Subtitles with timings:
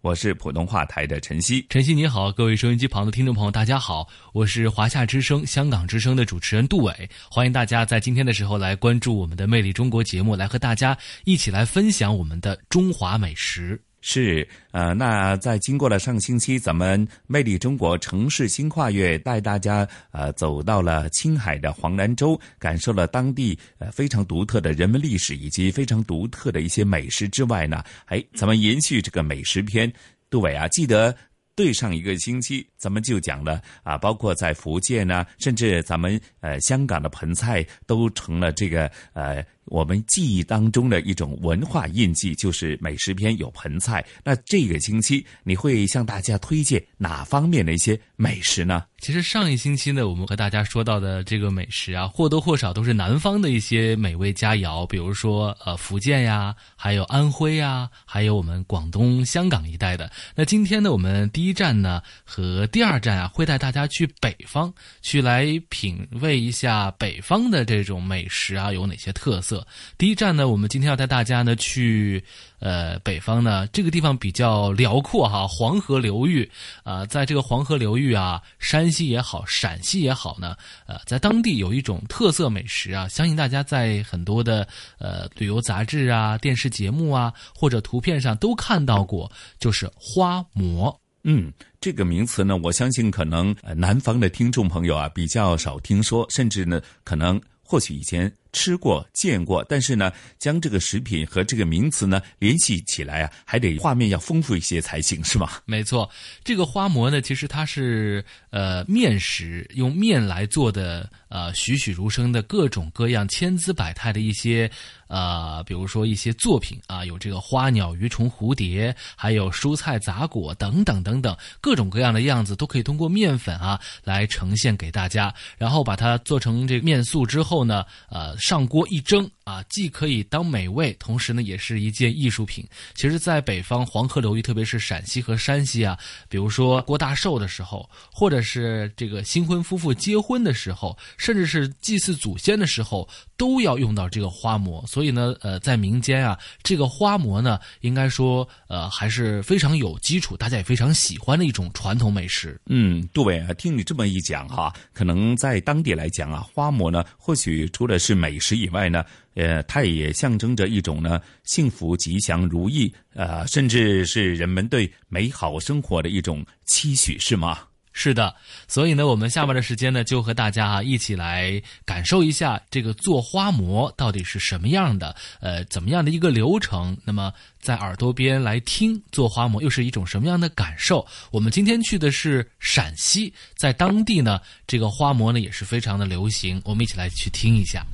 [0.00, 1.66] 我是普通话台的晨曦。
[1.68, 7.10] 晨曦你好，各位收音机旁的听众朋友，大家好，我是华夏之声、香港之声的主持人杜伟。
[7.28, 13.82] 欢迎大家在今天的时候来关注我们的《魅力中国》节目，来和大家一起来分享我们的中华美食。
[14.00, 29.92] 是，呃，那在经过了上星期咱们魅力中国城市新跨越，带大家呃走到了青海的黄兰州，感受了当地呃非常独特的人文历史以及非常独特的一些美食之外呢，哎，咱们延续这个美食篇，
[30.30, 31.14] 杜伟啊，记得。
[31.56, 44.04] 对上一个星期，咱们就讲了啊，包括在福建呢，甚至咱们呃香港的盆菜都成了这个呃我们记忆当中的一种文化印记，就是美食篇有盆菜。
[44.24, 48.84] 那这个星期你会向大家推荐哪方面的一些美食呢？
[48.98, 60.10] 其实上一星期呢，我们和大家说到的这个美食啊，或多或少都是南方的一些美味佳肴，比如说呃福建呀，还有安徽呀，还有我们广东、香港一带的。
[60.34, 69.57] 那今天呢，我们第一站呢和第二站啊，会带大家去北方，去来品味一下北方的这种美食啊，有哪些特色。
[69.96, 72.22] 第一站呢，我们今天要带大家呢去。
[72.60, 76.50] 呃，北方呢，这个地方比较辽阔哈，黄河流域
[76.82, 80.56] 啊，在这个黄河流域啊，山西也好，陕西也好呢，
[80.88, 84.66] 呃，在当地有一种特色美食啊，相信大家在很多的
[84.98, 91.00] 呃旅游杂志啊、电视节目啊或者图片上都看到过，就是花馍。
[91.22, 98.32] 嗯，这个名词呢，我相信可能南方的听众朋友啊比较少听说，甚至呢，可能或许以前。
[98.52, 105.50] 吃过见过，但是呢，将这个食品和这个名词呢联系起来啊，还得画面要丰富一些才行，是吗？
[105.66, 106.08] 没错，
[106.42, 114.70] 这个花馍呢，其实它是呃面食，用面来做的，呃栩栩如生的各种各样、千姿百态的一些
[115.08, 128.37] 呃，比如说一些作品啊，有这个花鸟鱼虫蝴蝶，还有蔬菜杂果等等等等，各种各样的样子都可以通过面粉啊来呈现给大家，然后把它做成这个面素之后呢，呃。
[128.38, 132.64] 上锅一蒸啊，既可以当美味，同时呢，也是一件艺术品。
[132.94, 135.98] 其实，在北方黄河流域，特别是陕西和山西啊，
[136.28, 144.84] 比如说过大寿的时候，或者是这个新婚夫妇结婚的时候，甚至是祭祀祖先的时候，都要用到这个花馍。
[144.86, 152.60] 所以呢，呃，在民间啊，这个花馍呢，应该说呃还是非常有基础，大家也非常喜欢的一种传统美食。
[152.66, 158.28] 嗯，杜伟啊，听你这么一讲哈，可能在当地来讲啊，花馍呢，或许除了是美。
[158.28, 159.02] 美食以外呢，
[159.38, 167.60] 呃，它也象征着一种呢幸福、吉祥、如意，呃，甚至是人们对美好生活的一种期许，是吗？
[168.00, 168.32] 是的，
[168.68, 176.96] 所以呢，我们下面的时间呢，就和大家啊一起来感受一下这个做花馍到底是什么样的，呃，怎么样的一个流程。
[177.04, 181.04] 那么在耳朵边来听做花馍又是一种什么样的感受？
[181.32, 186.62] 我们今天去的是陕西，在当地呢，这个花馍呢也是非常的流行。
[186.64, 187.84] 我们一起来去听一下。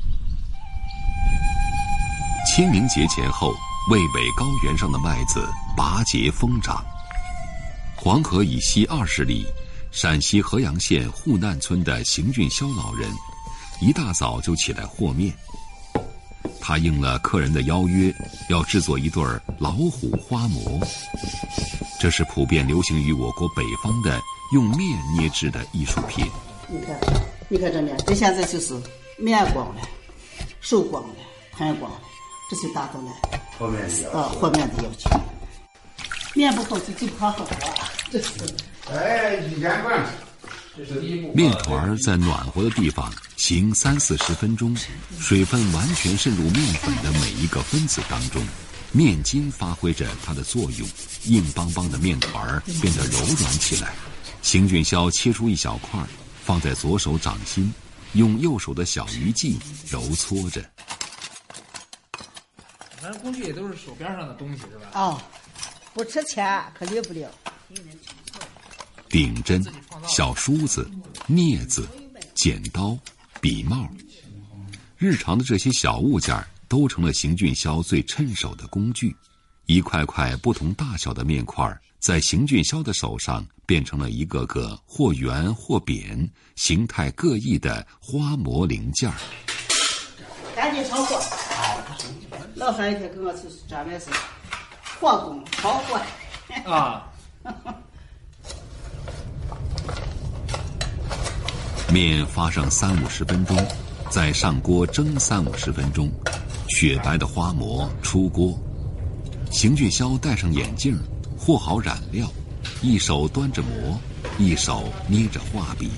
[2.55, 3.53] 清明节前后，
[3.91, 5.47] 渭北高原上的麦子
[5.77, 6.85] 拔节疯长。
[7.97, 9.47] 黄河以西二十里。
[9.91, 13.09] 陕西合阳县户难村的邢俊霄老人，
[13.81, 15.33] 一大早就起来和面。
[16.61, 18.13] 他应了客人的邀约，
[18.49, 19.23] 要制作一对
[19.57, 20.81] 老虎花馍。
[22.01, 24.21] 这是普遍流行于我国北方的
[24.53, 26.27] 用面捏制的艺术品。
[26.67, 26.99] 你看，
[27.49, 28.75] 你看这面，这现在就是
[29.17, 29.83] 面光了，
[30.65, 31.15] 手光了，
[31.53, 32.01] 盘光了，
[32.51, 33.13] 这就达到了
[33.59, 35.11] 和面的啊和面的要求。
[36.35, 38.31] 面不好就就不好好啊，这是。
[38.91, 40.03] 哎，一点关
[41.35, 44.77] 面团在暖和的地方醒三四十分钟，
[45.21, 48.43] 水分完全渗入面粉的每一个分子当中，
[48.91, 50.89] 面筋发挥着它的作用，
[51.27, 53.93] 硬邦邦的面团变得柔软起来。
[54.43, 56.01] 邢俊霄切出一小块，
[56.45, 57.73] 放在左手掌心，
[58.15, 59.59] 用右手的小鱼际
[59.89, 60.65] 揉搓着。
[63.01, 64.91] 反正工具也都是手边上的东西，是吧？
[64.95, 65.21] 哦，
[65.93, 67.31] 不值钱可离不了。
[69.09, 69.63] 顶针、
[70.09, 70.91] 小梳子、
[71.29, 71.87] 镊子、
[72.35, 72.99] 剪刀、
[73.41, 73.87] 笔帽，
[74.97, 79.15] 日常的这些小物件都成了邢俊霄最趁手的工具。
[79.67, 81.67] 一块块不同大小的面块，
[81.99, 89.11] 在邢俊霄的手上变成了一个个或圆或扁、形态各异的花模零件
[90.55, 91.19] 赶紧炒货！
[92.57, 94.07] 老三一天跟我去，专门是
[95.01, 96.01] 火工炒货。
[96.71, 97.11] 啊。
[101.93, 103.57] 面发上三五十分钟，
[104.11, 106.11] 再上锅蒸三五十分钟，
[106.69, 108.59] 雪白的花馍出锅。
[109.55, 110.99] 邢俊霄戴上眼镜，
[111.39, 112.29] 和好染料，
[112.83, 113.97] 一手端着馍，
[114.37, 115.89] 一手捏着画笔。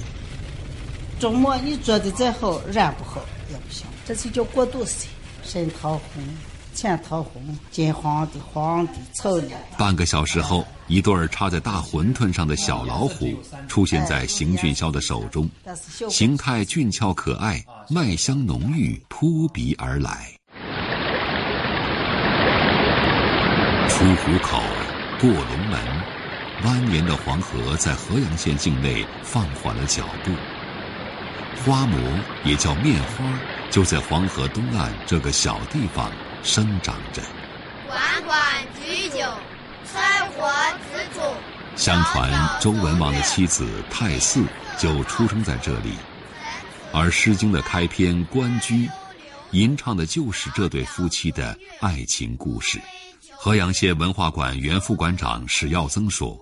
[1.19, 3.19] 做馍你做的再好，染不好
[3.50, 3.87] 也不行。
[4.05, 5.06] 这就叫过渡色，
[5.43, 6.23] 深桃红。
[6.75, 9.49] 浅桃红、金黄的、黄的、草的。
[9.79, 13.35] 半个小时后，一对插在大馄饨上的小老虎
[13.67, 15.49] 出现在邢俊霄的手中，
[16.11, 20.31] 形态俊俏可爱，麦香浓郁，扑鼻而来。
[23.97, 24.63] 出虎口，
[25.19, 25.81] 过龙门，
[26.63, 30.33] 蜿蜒的黄河在合阳县境内放缓了脚步。
[31.65, 31.99] 花馍
[32.45, 33.25] 也叫面花，
[33.71, 36.13] 就在黄河东岸这个小地方。
[36.43, 37.23] 生长着。
[37.89, 38.39] 缓缓
[38.85, 39.19] 举酒，
[39.87, 40.53] 生活
[40.93, 41.21] 自主。
[41.75, 44.45] 相传周文王的妻子太姒
[44.77, 45.95] 就出生在这里，
[46.93, 48.87] 而《诗经》的开篇《关雎》，
[49.53, 52.79] 吟唱的就是这对夫妻的爱情故事。
[53.38, 56.37] 合阳县文化馆原副馆长史耀增说：“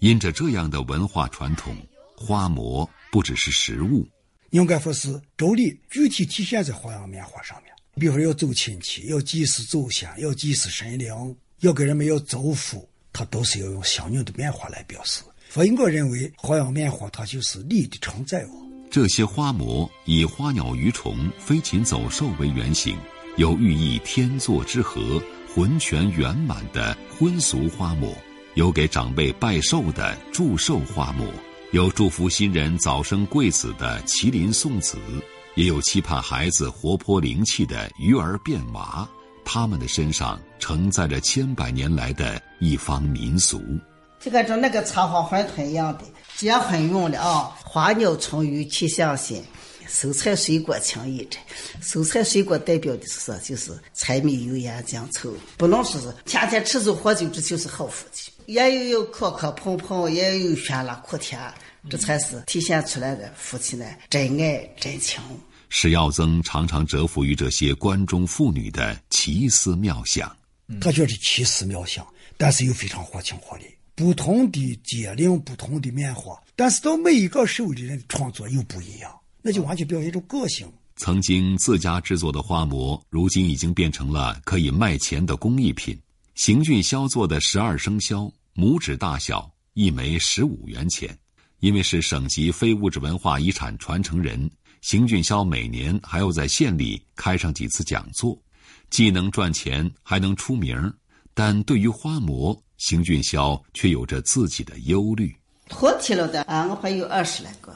[0.00, 1.76] 因着这样的文化传统，
[2.16, 4.08] 花馍不只是食物，
[4.50, 15.22] 应该说是周礼具体体现在花样面花上面。”比如说要走亲戚，要祭祀祖先，要祭祀神灵，要给人们要祝福，它都是要用相应的面花来表示。
[15.50, 18.62] 所以我认为花样面花它就是礼的承载物。
[18.90, 22.96] 这些花馍以花鸟鱼虫、飞禽走兽为原型，
[23.36, 25.22] 有寓意天作之合、
[25.54, 28.16] 浑全圆满的婚俗花馍，
[28.54, 31.26] 有给长辈拜寿的祝寿花馍，
[31.72, 34.96] 有祝福新人早生贵子的麒麟送子。
[35.54, 39.06] 也有期盼孩子活泼灵气的鱼儿变娃，
[39.44, 43.60] 他们的身上承载着千百年来的一方民俗。
[44.18, 49.44] 就跟着那个插花馄饨一样的，结婚用的啊，花鸟虫鱼齐相心，
[49.92, 51.38] 蔬菜水果情谊着。
[51.82, 58.32] 蔬菜水果代表的是就是柴米油盐酱醋，不能说是天天吃肉喝酒，这就是好夫妻。
[58.46, 61.38] 也有有磕磕碰碰，也有酸辣苦甜。
[61.90, 65.20] 这才是体现出来的夫妻呢真爱真情。
[65.68, 70.34] 史耀增常常折服于这些关中妇女的奇思妙想。
[70.80, 72.06] 他觉得奇思妙想，
[72.36, 73.64] 但是又非常活情活理。
[73.94, 79.12] 不同的节令，不同的面花，但是到每一个手里人创作又不一样，
[79.42, 80.66] 那就完全表现一种个性。
[80.96, 85.98] 曾经自家制作的花馍，如今已经变成了可以卖钱的工艺品。
[86.34, 91.18] 邢俊霄做的十二生肖，拇指大小，一枚十五元钱。
[91.60, 94.50] 因为是省级非物质文化遗产传承人，
[94.80, 98.36] 邢俊霄每年还要在县里开上几次讲座，
[98.90, 100.92] 既能赚钱，还能出名
[101.34, 105.34] 但对于花馍，邢俊霄却有着自己的忧虑。
[105.68, 107.72] 脱体了的啊，我还有二十来个，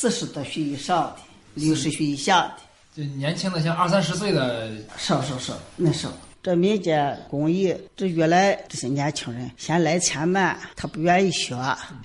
[0.00, 1.16] 四十多岁以上的，
[1.56, 2.54] 六十岁以下的，
[2.96, 6.10] 就年轻的像二三十岁的，少少少，那少。
[6.42, 11.54] 这民间工艺，这越来这些年轻人嫌来钱慢，他不愿意学。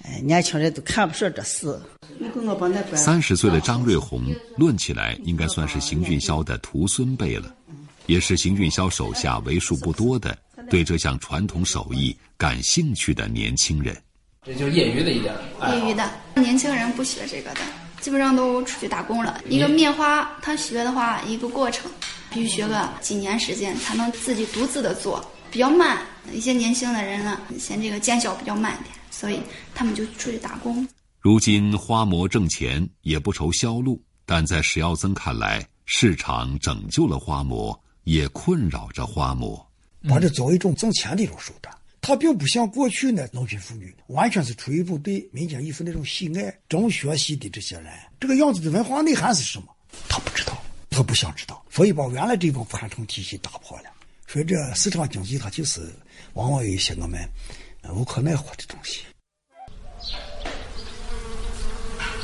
[0.03, 1.79] 哎，年轻人都看不上这事。
[2.95, 4.25] 三十岁的张瑞红，
[4.57, 7.55] 论起来应该算是邢俊霄的徒孙辈了，
[8.07, 10.37] 也是邢俊霄手下为数不多的
[10.69, 13.95] 对这项传统手艺感兴趣的年轻人。
[14.43, 15.33] 这就业余的一点，
[15.71, 17.61] 业余的年轻人不学这个的，
[18.05, 19.41] 基本上都出去打工了。
[19.49, 21.89] 一个面花，他学的话，一个过程。
[22.31, 25.97] 必须学个几年时间才能自己独自的做，比较慢。
[26.31, 29.39] 一些年轻的人呢，嫌这个见效比较慢点，所以
[29.73, 30.87] 他们就出去打工。
[31.19, 39.67] 如今花馍挣钱也不愁销路，但在史耀增看来，市场拯救了花馍，也困扰着花馍。
[40.07, 41.75] 把这作为一种挣钱的一种手段，
[42.07, 47.91] 他并不像过去那农村妇女，完全是出于一种对民间艺术那种喜爱、重学习的这些人。
[48.19, 49.75] 这个样子的文化内涵是什么？
[50.07, 50.55] 他不知道。
[50.91, 53.85] 他不想知道，所以把原来这种传统体系打破了。
[54.27, 55.81] 所以这市场经济它就是
[56.33, 57.19] 往往有一些我们
[57.89, 59.01] 无可奈何的东西。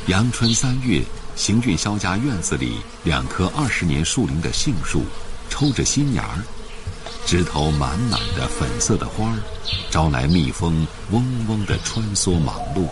[0.06, 1.02] 阳春三月，
[1.34, 5.02] 邢俊霄家院子里两棵二十年树龄的杏树，
[5.50, 6.44] 抽着新芽儿，
[7.24, 9.38] 枝头满满的粉色的花儿，
[9.90, 12.86] 招来蜜蜂嗡嗡的穿梭忙碌。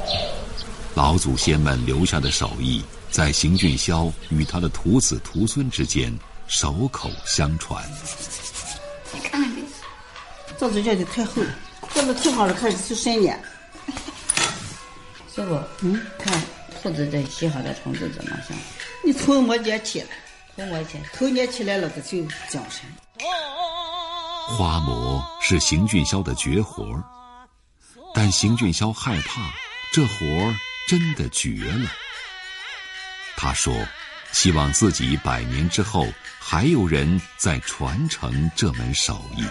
[0.94, 7.84] 老祖先们留下的手艺，在邢俊霄与他的徒子徒孙之间手口相传。
[9.12, 9.52] 你看看
[10.58, 11.54] 这，这就叫的太厚了，
[11.92, 13.32] 这个挺好的，开始去晒呢。
[15.34, 16.42] 师傅，嗯，看
[16.82, 18.56] 兔子这洗好的虫子怎么像？
[19.04, 20.08] 你从没捏起来，
[20.56, 22.82] 从摸起，头捏起来了，这就精神。
[24.50, 26.85] 花磨是邢俊霄的绝活，
[28.12, 29.52] 但邢俊霄害怕
[29.92, 30.54] 这活
[30.88, 31.88] 真的绝了。
[33.37, 33.73] 他说
[34.33, 36.04] ：“希望自己百年之后
[36.40, 39.45] 还有人在传承这门手艺。”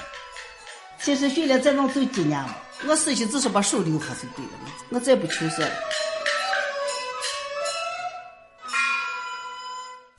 [1.02, 2.54] 其实训练再能走几年嘛？
[2.86, 4.52] 我死心只是把手留下是对的，
[4.90, 5.66] 我再不求色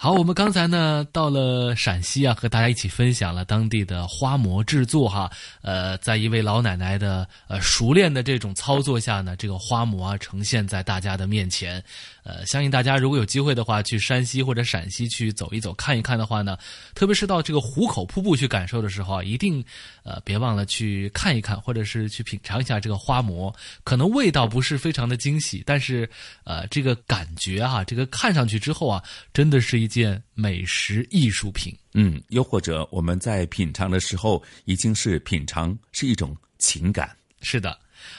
[0.02, 5.30] 好，我们刚才呢到了陕西啊，和大家一起分享了当地的花馍制作哈。
[5.60, 11.84] 呃，在一位老奶奶的呃熟练的这种操作下呢，这个花馍啊呈现在大家的面前。
[12.30, 16.56] 呃，相信大家如果有机会的话，去山西或者陕西去走一走、看一看的话呢，
[16.94, 19.64] 特别是到这个壶口瀑布去感受的时候啊，一定
[20.04, 23.52] 呃别忘了去看一看，或者是去品尝一下这个花馍。
[23.82, 26.08] 可能味道不是非常的惊喜，但是
[26.44, 29.02] 呃这个感觉啊，这个看上去之后啊，
[29.34, 31.76] 真的是一件美食艺术品。
[31.94, 37.10] 嗯，又或者我们在品尝的时候，已经是品尝是一种情感。
[37.42, 37.76] 是的。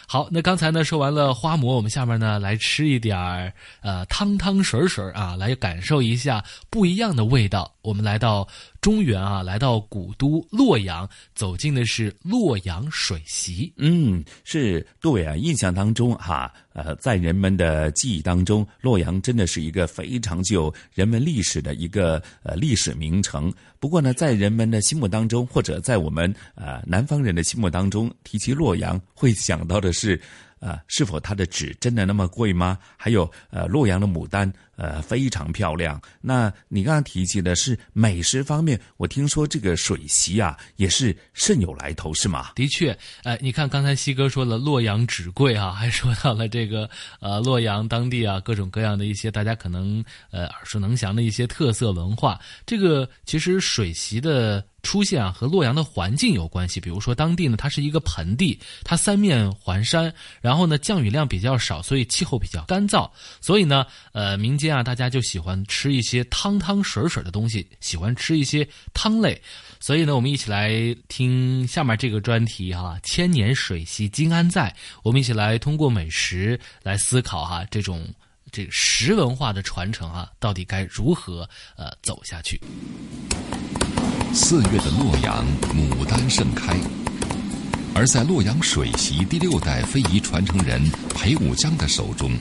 [0.07, 7.73] 好，那刚才呢说完了花馍，我们下面呢来吃一点儿呃汤汤水水啊，来感受一下不一样的味道。
[7.81, 8.47] 我们来到
[8.81, 13.71] 中原啊，来到古都洛阳，走进的是洛阳水席。
[13.77, 23.53] 嗯，是对啊，印象当中哈，呃，在人们的记忆当中，洛阳真的是一个非常具有人文历史的一个呃历史名城。
[23.79, 30.19] 不过呢，在人们的心目当中，或者在我们呃南方人的心目当中，提起洛阳，会想到的是。
[30.63, 32.77] 呃，是否它的纸真的那么贵吗？
[32.95, 36.01] 还有，呃，洛阳的牡丹，呃，非常漂亮。
[36.21, 42.49] 那你刚刚提及的是美食方面，我听说这个水席啊，也是甚有来头，是吗？
[42.55, 52.39] 的确，呃，你看刚才西哥说了洛阳纸贵啊，还说到了这个呃洛阳当地啊各种各样的一些大家可能呃耳熟能详的一些特色文化。
[52.65, 54.65] 这个其实水席的。
[54.83, 56.79] 出现啊，和洛阳的环境有关系。
[56.81, 60.11] 比如说，当地呢，它是一个盆地，它三面环山，
[60.41, 63.07] 然后呢，降雨量比较少，所以气候比较干燥。
[63.41, 69.41] 所以呢，呃，民间啊，大家就喜欢吃一些汤汤水水的东西，喜欢吃一些汤类。
[69.79, 70.71] 所以呢，我们一起来
[71.07, 74.73] 听下面这个专题哈，千年水席金安在？
[75.03, 78.07] 我们一起来通过美食来思考哈，这种
[78.51, 82.61] 这个食文化的传承啊，到底该如何呃走下去？
[84.33, 86.77] 四月的洛阳，牡丹盛开。
[87.93, 90.81] 而在洛阳水席第六代非遗传承人
[91.13, 92.31] 裴武江的手中，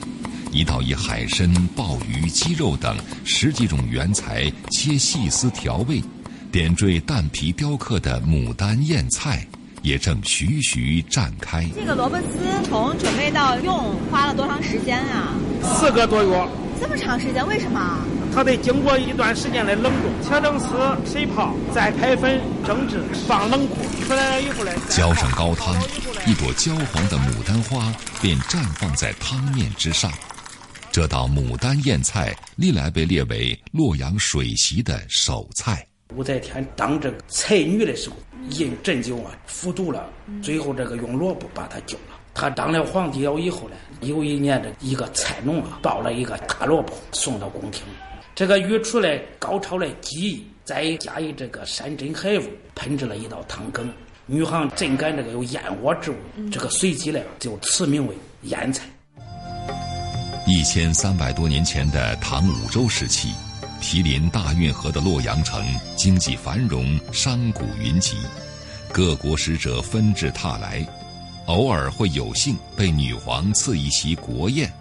[0.51, 6.03] 一道以海参、鲍鱼、鸡肉等十几种原材切细丝调味、
[6.51, 9.47] 点缀蛋皮雕刻的牡丹燕菜，
[9.81, 11.65] 也正徐徐绽开。
[11.73, 15.33] 这个萝卜丝从准备到用花了多长时间啊？
[15.63, 16.47] 四个多月。
[16.81, 17.47] 这么长时间？
[17.47, 17.99] 为什么？
[18.33, 20.67] 它得经过一段时间的冷冻，切成丝
[21.05, 25.75] 水泡，再开粉蒸制，放冷库出来了以后呢，浇上高汤，
[26.25, 30.11] 一朵焦黄的牡丹花便绽放在汤面之上。
[30.91, 35.87] 这道牡丹燕菜历来被列为洛阳水席的首菜。
[36.13, 38.17] 武则天当这个才女的时候，
[38.49, 40.09] 饮针灸啊服毒了，
[40.43, 42.19] 最后这个用萝卜把她救了。
[42.33, 47.83] 她当了皇帝了以后呢，有一年的一个菜农啊，抱了一个大萝卜送到宫廷。
[48.35, 52.43] 这个御厨来高超的技艺，再加以这个山珍海味，
[52.75, 53.89] 烹制了一道汤羹。
[54.25, 56.17] 女皇真感这个有燕窝之味，
[56.51, 58.83] 这个随即呢就赐名为燕菜。
[60.47, 63.31] 一千三百多年前的唐武周时期，
[63.79, 65.63] 毗邻大运河的洛阳城
[65.95, 68.17] 经济繁荣，商贾云集，
[68.91, 70.85] 各国使者纷至沓来，
[71.45, 74.71] 偶尔会有幸被女皇赐一席国宴。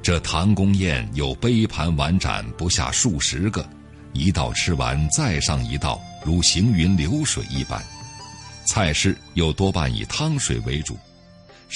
[0.00, 3.68] 这唐宫宴有杯盘碗盏不下数十个，
[4.12, 7.82] 一道吃完再上一道，如行云流水一般。
[8.66, 10.96] 菜式又多半以汤水为主，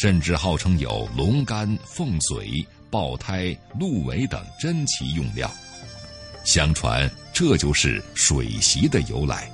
[0.00, 5.52] 甚至号称有龙肝、凤髓、豹胎、鹿尾等珍奇用料。
[6.44, 9.50] 相传这就是水席的由来。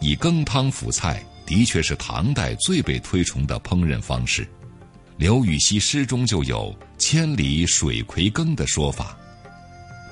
[0.00, 4.48] 以羹汤辅菜，的确是唐代最被推崇的烹饪方式。
[5.16, 9.18] 刘禹锡诗中就有“千里水葵羹”的说法。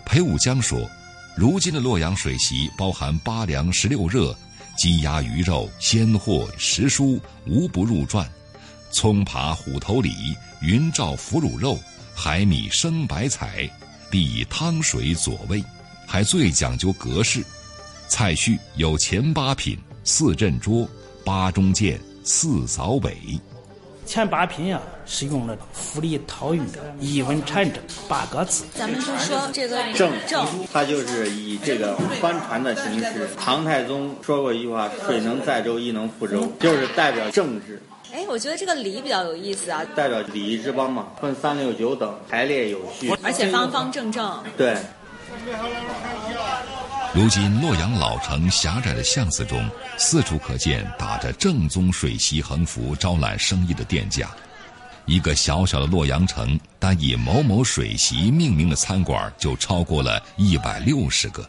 [0.05, 0.91] 裴武江说
[1.39, 4.37] ：“如今的洛阳水席包含八凉十六热，
[4.77, 8.27] 鸡鸭鱼肉鲜货食蔬无不入馔，
[8.91, 11.79] 葱扒虎头里，云罩腐乳肉，
[12.15, 13.69] 海米生白菜，
[14.11, 15.63] 必以汤水佐味，
[16.07, 17.45] 还最讲究格式。
[18.09, 20.89] 菜序有前八品，四镇桌，
[21.25, 23.17] 八中间，四扫尾。
[24.07, 26.63] 前八品呀，是用了“富丽韬玉，
[26.99, 28.65] 一文缠正”八个字。
[28.75, 33.29] 咱们就说这个正正，它就是以这个帆船的形式。
[33.39, 37.83] 唐太宗说过一句话：“水能载舟，亦能覆舟”，就是代表政治。
[38.13, 44.43] 哎，我觉得这个礼比较有意思啊，代表礼仪之邦嘛，分三六九等，排列有序，而且方方正正。
[44.57, 44.77] 对。
[47.15, 54.29] 如今洛阳老城狭窄的巷子中，四处可见打着正宗水席横幅招揽生意的店家。
[55.05, 61.49] 一个小小的洛阳城，单以某某水席命名的餐馆就超过了一百六十个。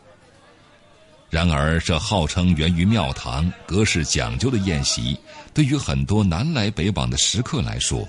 [1.30, 5.20] 然而，这号称源于庙堂、格式讲究的宴席，
[5.54, 8.08] 对于很多南来北往的食客来说，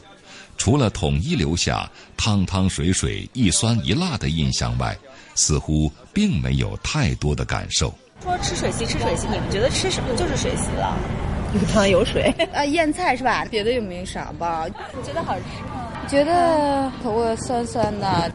[0.56, 4.97] 除了统一留下汤汤水水、一酸一辣的印象外，
[5.35, 7.92] 似乎并没有太多的感受。
[8.23, 10.97] 说吃水席，吃水席，你们觉得吃什么就是水席了？
[11.54, 13.44] 有汤有水， 啊，腌菜是吧？
[13.50, 14.66] 别的也没啥吧？
[14.94, 15.88] 你觉得好吃吗？
[16.06, 18.30] 觉得口味酸酸的。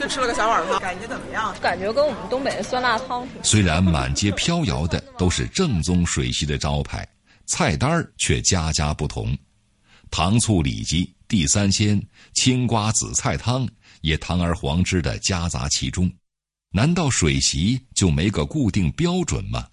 [0.00, 1.54] 就吃了个小碗汤，感觉怎么样？
[1.60, 3.26] 感觉跟我们东北的酸辣汤。
[3.42, 7.06] 虽然满街飘摇的都是正宗水席的招牌，
[7.48, 9.36] 菜单却家家不同。
[10.10, 12.00] 糖醋里脊、地三鲜、
[12.34, 13.68] 青瓜紫菜汤
[14.02, 16.08] 也堂而皇之的夹杂其中。
[16.70, 19.66] 难道水席就没个固定标准吗？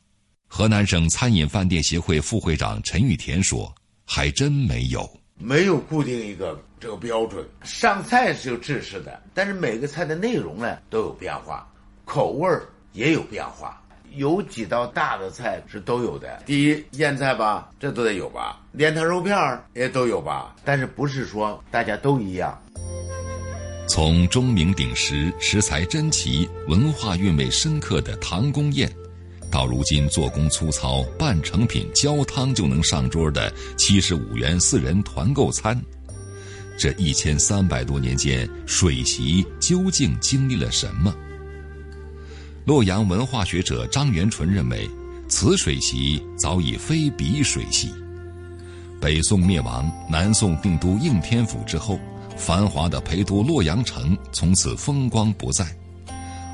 [0.48, 3.74] 河南省餐饮饭店协会副会长陈玉田说
[4.08, 7.46] ：“还真没有，没有固定一个这个标准。
[7.64, 11.70] 上菜是有制式的，但是每个菜的内容呢都有变化，
[12.06, 13.85] 口味儿也有变化。
[14.16, 16.42] 有几道大的菜是都有的。
[16.46, 19.36] 第一腌菜吧，这都得有吧；莲汤肉片
[19.74, 20.56] 也都有吧。
[20.64, 22.60] 但是不是说大家都一样。”
[23.88, 28.92] 从钟鸣鼎食、食材珍奇、文化韵味深刻的唐宫宴，
[29.52, 35.80] 到如今做工粗糙、半成品焦汤就能上桌的七十五元四人团购餐，
[36.80, 41.14] 这一千三百多年间，水席究竟经历了什么？
[42.66, 44.90] 洛阳文化学者张元纯认为，
[45.30, 47.94] 此水席早已非彼水席。
[49.00, 52.00] 北宋灭亡，南宋定都应天府之后。
[52.36, 55.64] 繁华的陪都洛阳城从此风光不再，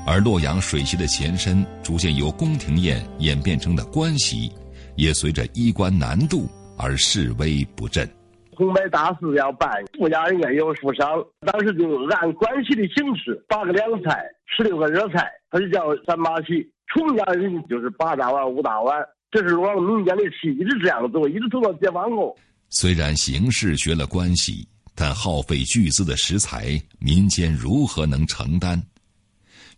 [0.06, 4.52] 而洛阳水席的前身逐渐由宫廷宴演变成的官席，
[4.94, 6.46] 也随着衣冠难度
[6.78, 8.08] 而示威不振。
[8.54, 11.06] 红白大事要办，富家人家有富商，
[11.40, 14.22] 当时就按关系的形式，八个凉菜，
[14.56, 16.68] 十六个热菜，他就叫三八席。
[16.92, 18.96] 穷家人就是八大碗、五大碗，
[19.30, 22.36] 这是往民间的戏，一直这样走，一直走到解放后。
[22.68, 24.68] 虽然形式学了关系。
[24.94, 28.80] 但耗费巨资的食材，民间如何能承担？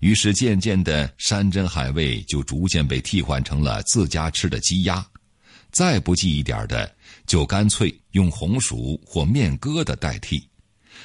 [0.01, 5.07] 于是渐渐的，山珍海味就逐渐被替换成了自家吃的鸡鸭，
[5.71, 6.93] 再不济一点的，
[7.27, 10.43] 就干脆用红薯或面疙瘩代替，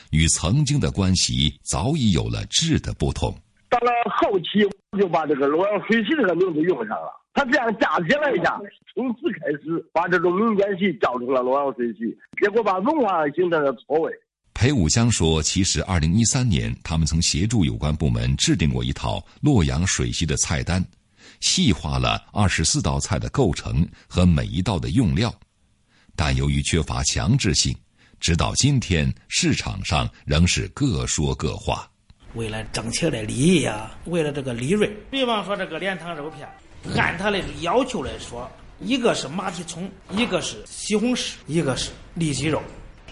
[0.10, 3.32] 与曾经的关系早已有了质的不同。
[3.70, 4.68] 到了后期，
[5.00, 7.12] 就把这个洛阳水席这个名字用上了。
[7.34, 8.60] 他这样嫁接了一下，
[8.94, 14.12] 从此开始把这种民间戏叫成了洛阳水席，结果把文化形成了错位。
[14.54, 20.84] 裴武江说：“其实，二零一三年，他们曾协助有关部门制定过一套洛阳水席的菜单，
[21.40, 25.34] 细化了二十四道菜的构成和每一道的用料，
[26.14, 27.74] 但由于缺乏强制性，
[28.20, 31.90] 直到今天，市场上仍是各说各话。
[32.34, 36.48] 为了挣钱的利益呀，为了这个利润，比方说这个莲塘肉片。”
[36.96, 42.62] 按他的要求来说，一个是马蹄葱，一个是西红柿，一个是里脊肉，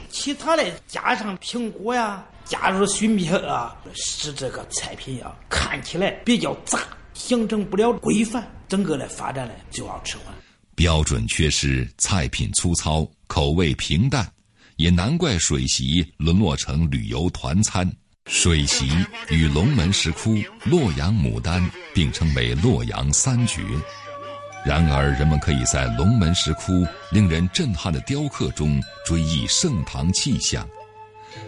[0.10, 6.80] 其他的加上苹果呀，加入水蜜啊，使这个菜品呀看起来比较杂，
[7.14, 10.34] 形成不了规范，整个的发展呢就要迟缓。
[10.74, 14.26] 标准缺失，菜品粗糙，口味平淡，
[14.78, 17.92] 也难怪水席沦落成旅游团餐。
[18.28, 18.90] 水席
[19.30, 20.36] 与龙门石窟、
[20.66, 23.62] 洛阳牡丹并称为洛阳三绝。
[24.66, 30.68] 然而，人们可以在龙门石窟令人震撼的雕刻中追忆盛唐气象，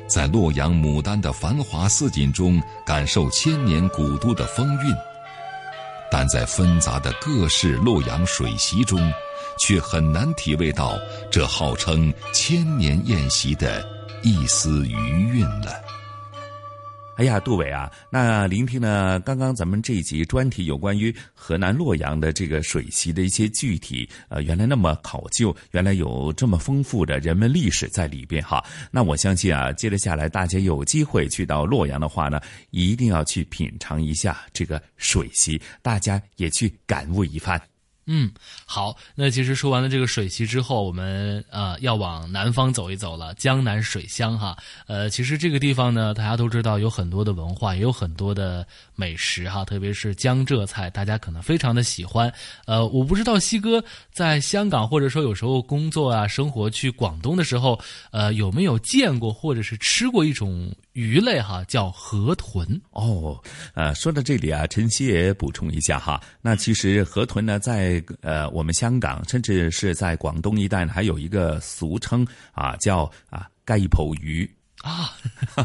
[0.07, 4.95] 在洛阳牡丹的繁华似锦中感受千年古都的风韵，
[6.09, 9.11] 但在纷杂的各式洛阳水席中，
[9.59, 10.97] 却很难体味到
[11.29, 13.85] 这号称千年宴席的
[14.23, 15.88] 一丝余韵了。
[17.19, 28.63] 哎呀，杜伟啊，那聆听了刚刚咱们这一集专题有关于河南洛阳的这个水席的一些具体，呃，原来那么考究，原来有这么丰富的人文历史在里边哈。
[28.89, 32.39] 那我相信啊，接着下来大家有机会去到洛阳的话呢，
[32.71, 37.61] 一定要去品尝一下这个水席，大家也去感悟一番。
[38.11, 38.31] 嗯，
[38.65, 38.97] 好。
[39.13, 43.35] 那其实说完了这个水席之后，我们呃要往南方走一走了。
[43.35, 48.65] 江南水乡哈，呃，其实这个地方呢，大家都知道有很多的文化，也有很多的
[48.99, 52.31] 美食哈，特别是江浙菜，大家可能非常的喜欢。
[52.65, 53.81] 呃，我不知道西哥
[54.11, 57.79] 在香港或者说有时候工作啊、生活去广东的时候，
[58.11, 63.41] 呃，有没有见过或者是吃过一种鱼类哈，叫河豚哦。
[63.73, 74.49] 呃，说到这里啊，晨曦也补充一下哈，那其实河豚呢，在呃，我们香港甚至是在广东一带，还有一个俗称啊，叫啊盖泡鱼
[74.81, 75.15] 啊。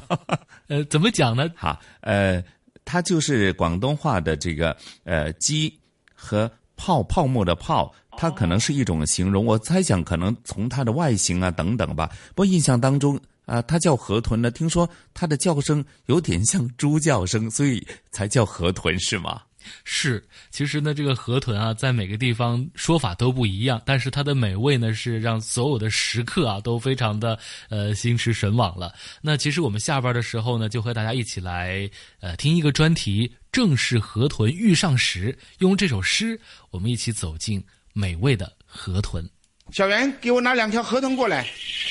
[0.68, 1.51] 呃，怎么讲呢？
[1.57, 2.42] 哈，呃，
[2.85, 5.73] 它就是广东话的这个呃鸡
[6.14, 9.44] 和泡泡沫的泡，它可能是一种形容。
[9.44, 12.11] 我猜想可能从它的外形啊等等吧。
[12.35, 19.42] 不印象当中啊，它叫河豚呢，听说它的叫声有点像猪叫声，所以才叫河豚是吗？
[19.85, 28.94] 是，其实呢，这个河豚啊，在每个地方说法都不一样，但是它的美味呢，是让所有的食客啊都非常的呃心驰神往了。
[29.20, 31.88] 那其实我们下班的时候呢，就和大家一起来
[32.20, 36.38] 呃听一个专题，正是河豚遇上时，用这首诗，
[36.70, 39.29] 我们一起走进美味的河豚。
[39.72, 41.42] 小袁，给我拿两条河豚过来。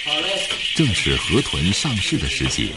[0.05, 0.47] 好嘞。
[0.75, 2.71] 正是河豚上市的时节。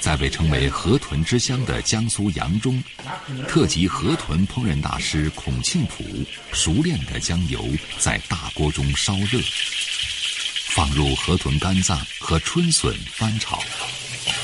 [0.00, 2.82] 在被称为“河豚之乡”的江苏扬中，
[3.46, 6.02] 特级河豚烹饪大师孔庆普
[6.52, 7.64] 熟练地将油
[7.98, 9.38] 在大锅中烧热，
[10.70, 13.62] 放入河豚肝脏和春笋翻炒，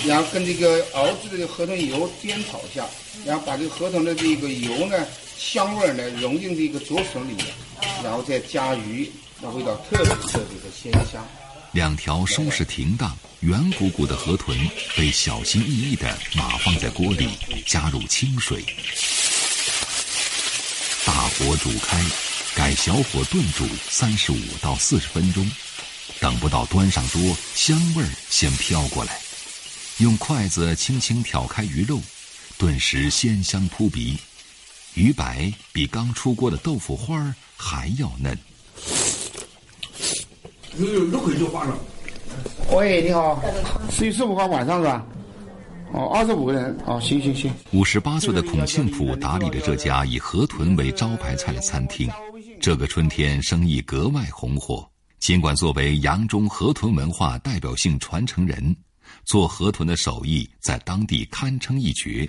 [0.07, 2.87] 然后跟这个熬制的河豚油煎炒一下，
[3.25, 5.07] 然后把这个河豚的这个油呢
[5.39, 7.47] 香味呢融进这个竹笋里面，
[8.05, 11.27] 然后再加鱼，那味道特别特别的鲜香。
[11.77, 14.59] 两条收拾停当、圆鼓鼓的河豚
[14.97, 17.29] 被小心翼翼地码放在锅里，
[17.67, 18.65] 加入清水，
[21.05, 22.03] 大火煮开，
[22.55, 25.47] 改小火炖煮三十五到四十分钟。
[26.19, 29.21] 等不到端上桌，香味儿先飘过来，
[29.99, 32.01] 用筷子轻轻挑开鱼肉，
[32.57, 34.19] 顿时鲜香扑鼻，
[34.95, 38.39] 鱼白比刚出锅的豆腐花还要嫩。
[40.79, 41.79] 有有都可以就画上。
[42.73, 43.43] 喂，你好，
[43.91, 45.07] 十月十五号晚上是吧？
[45.93, 46.77] 哦，二十五个人。
[46.85, 47.53] 哦，行行行。
[47.73, 52.11] 五十八岁的孔庆普打理着这家以河豚为招牌菜的餐厅，
[52.61, 54.87] 这个春天生意格外红火。
[55.19, 58.77] 尽管作为扬中河豚文化代表性传承人，
[59.25, 62.29] 做河豚的手艺在当地堪称一绝，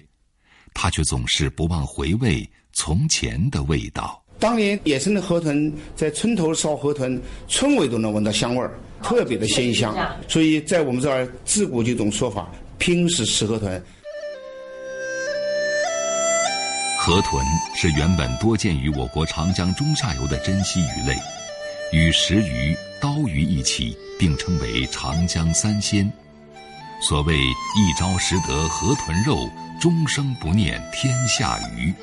[0.74, 4.24] 他却总是不忘回味从前的味道。
[4.40, 8.72] 当年野生的河豚在村头烧河豚，村尾都能闻到香味儿，
[9.02, 9.96] 特别的鲜香。
[10.28, 12.48] 所以在我们这儿自古就一种说法：
[12.78, 13.82] 拼死吃河豚。
[17.00, 17.44] 河豚
[17.76, 21.16] 是原本多见于我国长江中下游的珍稀鱼类，
[21.92, 26.12] 与石鱼、刀鱼一起并称为长江三鲜。
[27.02, 31.94] 所谓一朝食得河豚肉，终生不念天下鱼。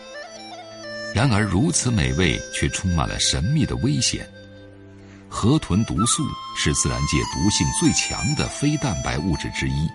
[1.15, 4.29] 然而，如此美味却充满了神秘的危险。
[5.29, 6.25] 河豚毒素
[6.57, 9.89] 是自然界毒性最强的非蛋白物质之一，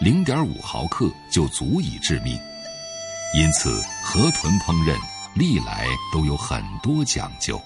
[0.00, 2.38] 零点五毫克就足以致命。
[3.34, 3.70] 因此，
[4.04, 4.96] 河豚烹饪
[5.34, 7.60] 历来都有很多讲究。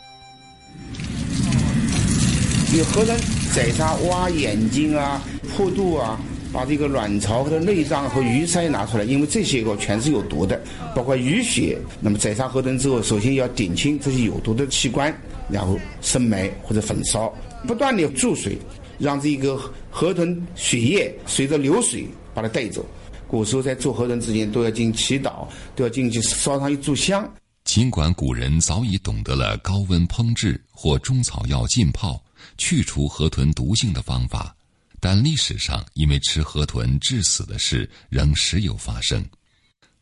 [2.74, 3.18] 有河豚
[3.54, 5.20] 宰杀，挖眼睛啊，
[5.54, 6.18] 破肚啊。
[6.56, 10.58] 把这个卵巢和内脏和鱼鳃拿出来，因为这些个全是有毒的，
[10.94, 11.78] 包括鱼血。
[12.00, 15.14] 那么宰杀河豚之后，首先要顶清这些有毒的器官，
[15.50, 17.30] 然后生埋或者焚烧，
[17.66, 18.56] 不断的注水，
[18.98, 22.82] 让这个河豚血液随着流水把它带走。
[23.28, 27.30] 古时候在做河豚之前都要进行祈祷，都要进去烧上一炷香。
[27.64, 32.18] 尽管古人早已懂得了高温烹制或中草药浸泡
[32.56, 34.55] 去除河豚毒性的方法。
[35.00, 39.24] 但历史上，因为吃河豚致死的事仍时有发生。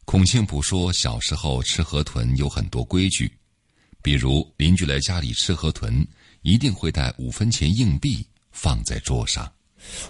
[0.04, 3.30] 孔庆普说，小时候吃河豚有很多规矩，
[4.02, 6.07] 比如邻居来家里吃河豚，
[6.42, 9.50] 一定会带五分钱硬币放在桌上。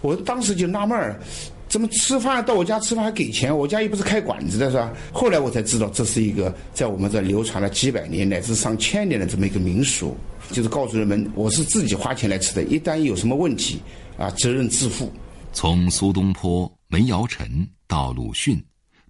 [0.02, 1.20] 我当时就纳闷儿，
[1.68, 3.56] 怎么吃饭到我家吃饭还给钱？
[3.56, 4.92] 我家又不是开馆子的，是吧？
[5.12, 10.16] 后来我才知道，这是一个在我们这流传了几百年乃至上千年的这么一个民俗，
[10.52, 13.80] 就是告诉人们，我是自己花钱来吃的，一旦有什么问题。
[14.18, 15.12] 啊，责任自负。
[15.52, 18.62] 从苏东坡、梅尧臣到鲁迅，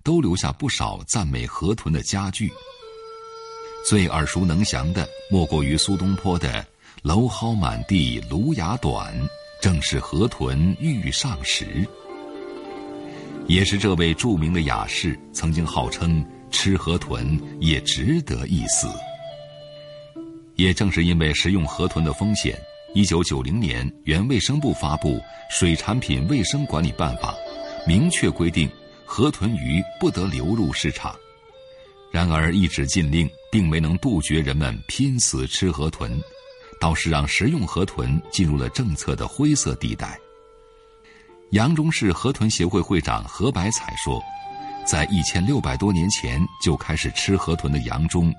[0.02, 2.50] 都留下不少赞美河豚的佳句。
[3.86, 6.66] 最耳熟能详的，莫过于苏东坡的
[7.04, 9.14] “蒌蒿满地芦芽短，
[9.60, 11.86] 正是河豚欲上时”。
[13.46, 18.88] 也是这位著名的雅士曾经号称吃河豚也值得一死。
[20.56, 22.58] 也正是因为食用河豚的风险，
[22.94, 25.16] 一九九零年，原卫生部发布
[25.50, 27.35] 《水产品卫生管理办法》，
[27.88, 28.70] 明确规定
[29.04, 31.12] 河豚鱼不得流入市场。
[32.12, 36.16] 然而，一纸禁令并没能杜绝人们拼死吃河豚，
[36.80, 40.16] 倒是让食用河豚进入了政策的灰色地带。
[41.50, 44.22] 扬中市河豚协会会长何百彩说
[44.87, 48.33] ：“在一千六百多年前就开始吃河豚的扬中，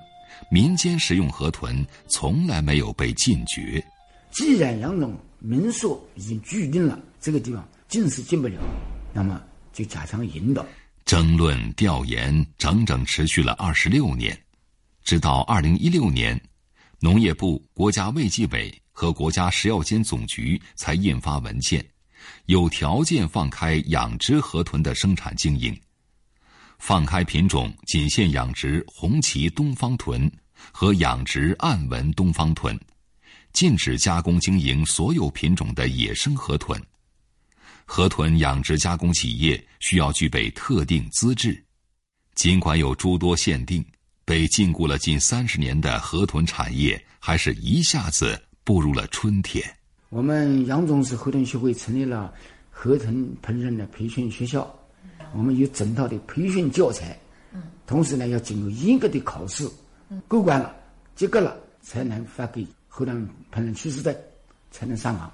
[0.50, 3.84] 民间食用河豚从来没有被禁绝。
[4.36, 8.60] 既然杨总民宿已经注定了这个地方进是进不了，
[9.14, 10.62] 那么就加强引导。”
[11.06, 14.38] 争论调研整整持续了二十六年，
[15.02, 16.38] 直到二零一六年，
[17.00, 21.82] 农业部、国家卫计委和国家食药监总局才印发文件，
[22.44, 25.74] 有条件放开养殖河豚的生产经营，
[26.78, 30.30] 放开品种仅限养殖红旗东方豚
[30.72, 32.78] 和养殖暗纹东方豚，
[33.56, 36.78] 禁止加工经营所有品种的野生河豚。
[37.86, 41.64] 河豚养殖加工企业需要具备特定资质，
[42.34, 43.82] 尽管有诸多限定，
[44.26, 49.64] 被禁锢了近三十年的河豚产业，还是一下子步入了春天。
[50.10, 52.30] 我们扬中市河豚协会成立了
[52.68, 54.70] 河豚烹饪的培训学校，
[55.32, 57.18] 我们有整套的培训教材，
[57.86, 59.66] 同时呢要经过严格的考试，
[60.28, 60.76] 过关了、
[61.14, 62.62] 及格了，才能发给
[62.96, 64.16] 河豚烹饪厨师证，
[64.70, 65.30] 才能上岗。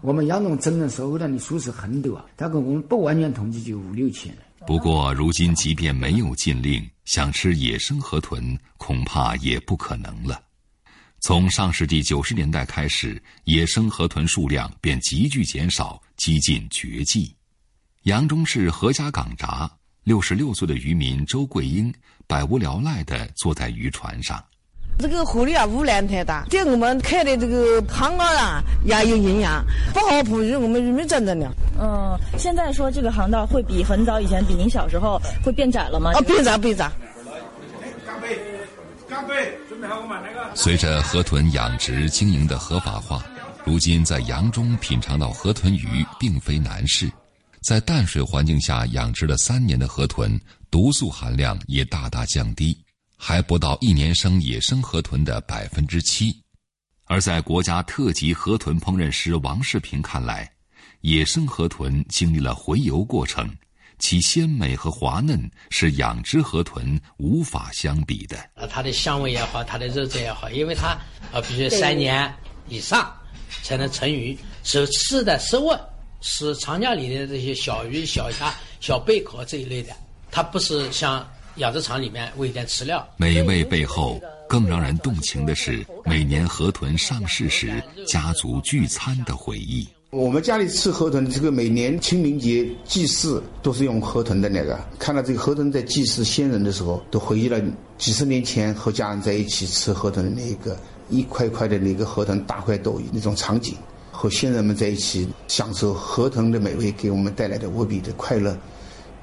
[0.00, 4.34] 我们扬中真正收的的数是很多啊，大概我们不完全统计就五六千。
[4.66, 10.42] 不过，如今即便没有禁令，想吃野生河豚恐怕也不可能了。
[11.20, 17.36] 从上世纪九十年代开始，野生河豚数量便急剧减少，几近绝迹。
[18.04, 19.70] 扬中市何家港闸，
[20.02, 21.92] 六十六岁的渔民周桂英
[22.26, 24.42] 百无聊赖地坐在渔船上。
[25.08, 31.50] 这个河里啊，污染太大，对我们开的这个航道啊也有影响，不好捕鱼，我们渔民真的呢。
[31.80, 36.12] 嗯，现在说这个航道会比很早以前，比您小时候会变窄了吗？
[36.14, 36.90] 啊，变窄变窄。
[38.06, 38.38] 干杯！
[39.08, 39.34] 干杯！
[39.68, 40.48] 准备好我们那个。
[40.54, 43.22] 随着河豚养殖经营的合法化，
[43.64, 47.10] 如今在扬中品尝到河豚鱼并非难事。
[47.60, 52.76] 在淡水环境下养殖了三年的河豚，毒素含量也大大降低。
[53.24, 56.34] 还不到一年生野生河豚的百分之七，
[57.04, 60.52] 而在国家特级河豚烹饪师王世平看来，
[61.02, 63.48] 野生河豚经历了回游过程，
[64.00, 68.36] 其鲜美和滑嫩是养殖河豚无法相比的。
[68.54, 70.98] 呃，它的香味也好，它的肉质也好，因为它
[71.32, 72.34] 呃必须三年
[72.68, 73.08] 以上
[73.62, 75.70] 才能成鱼，所吃的食物
[76.22, 79.94] 是长江里的这些小鱼、小虾、小贝壳这一类的，
[80.28, 81.24] 它不是像。
[81.56, 89.86] 养殖场里面喂点饲料，美味背后更让人动情的是每年河豚上市时家族聚餐的回忆。
[90.08, 94.78] 我们家里吃河豚，这个每年清明节祭祀都是用河豚的那个。
[94.98, 97.60] 看到这个河豚在祭祀先人的时候，都回忆了
[97.98, 100.78] 几十年前和家人在一起吃河豚的那个
[101.10, 103.76] 一块块的那个河豚大快朵颐那种场景，
[104.10, 108.56] 和先人们在一起享受河豚的美味给我们带来的无比的快乐。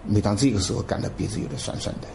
[0.07, 2.07] 每当这个时候，感到鼻子有点酸酸的。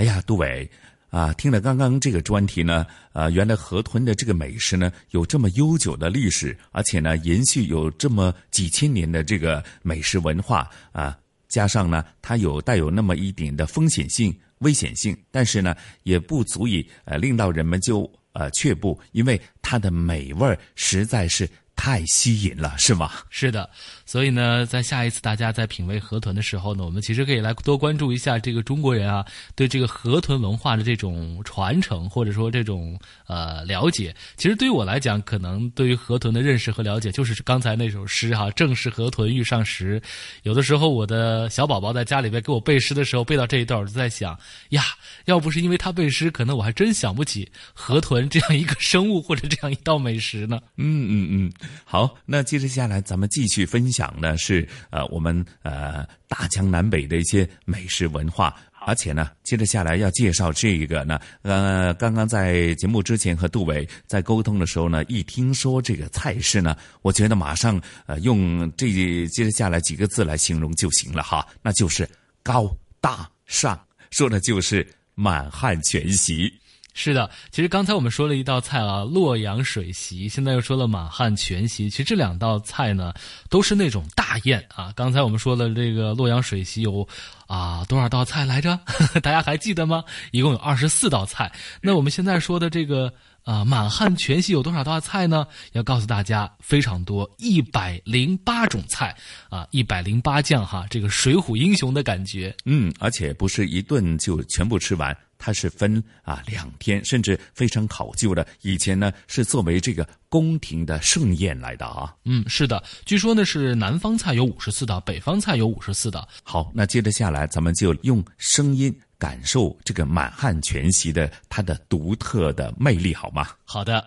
[0.00, 0.66] 哎呀，杜伟
[1.10, 11.18] 啊，听了刚刚这个专题呢，啊，原来河豚的这个美食呢，有这么悠久的历史，而且呢，延续有这么几千年的这个美食文化啊，
[11.50, 21.46] 加上呢，它有带有那么一点的风险性、危险性，但是呢，也不足以呃令到人们就呃却步，因为它的美味实在是。
[21.76, 23.10] 太吸引了，是吗？
[23.30, 23.70] 是的，
[24.10, 34.12] 所以呢，在下一次大家在品味河豚的时候呢，我们其实可以来多关注一下这个中国人啊对这个河豚文化的这种传承，或者说这种呃了解。
[34.36, 40.02] 其实对于我来讲，可能对于河豚的认识和了解，就是刚才那首诗哈，“正是河豚欲上时”。
[40.42, 44.36] 有的时候，我的小宝宝在家里边给我背诗的时候，背到这一段，我就在想
[44.70, 44.82] 呀，
[45.26, 50.60] 要不是因为他背诗，可能我还真想不起河豚这样一个生物或者这样一道美食呢。
[50.78, 51.52] 嗯嗯嗯。
[51.84, 58.54] 好，那接着下来咱们继续分享的是呃我们呃大江南北的一些美食文化，
[58.86, 68.86] 而且呢，接着下来要介绍这个呢，呃，刚刚在节目之前和杜伟在沟通的时候呢，一听说这个菜式呢，我觉得马上呃用这
[69.28, 72.08] 接着下来几个字来形容就行了哈，那就是
[72.42, 73.28] 高大。
[73.52, 73.76] 上，
[74.12, 74.86] 说的就是
[75.16, 76.59] 满汉全席。
[76.92, 81.88] 是的，其实刚才我们说了一道菜啊，洛阳水席，现在又说了满汉全席。
[81.88, 83.12] 其实这两道菜呢，
[83.48, 84.92] 都是那种大宴啊。
[84.94, 87.06] 刚才我们说了这个洛阳水席有
[87.46, 88.78] 啊多少道菜来着？
[89.22, 90.04] 大家还记得吗？
[90.32, 91.50] 一共有二十四道菜。
[91.80, 93.12] 那我们现在说的这个。
[93.42, 95.46] 啊，满汉全席有多少道菜呢？
[95.72, 99.16] 要告诉大家，非常多，一百零八种菜
[99.48, 102.54] 啊，一百零八将哈，这个水浒英雄的感觉。
[102.66, 108.46] 嗯，而且不是一顿就全部吃完，它是分啊两天，甚至非常考究的。
[108.62, 112.14] 以前呢是作为这个宫廷的盛宴来的啊。
[112.24, 116.28] 嗯，是的，据说呢是南方菜有五十四道，北方菜有五十四道。
[116.44, 118.94] 好，那接着下来，咱们就用声音。
[119.20, 123.48] 感受这个满汉全席的它的独特的魅力，好吗？
[123.66, 124.02] 好的。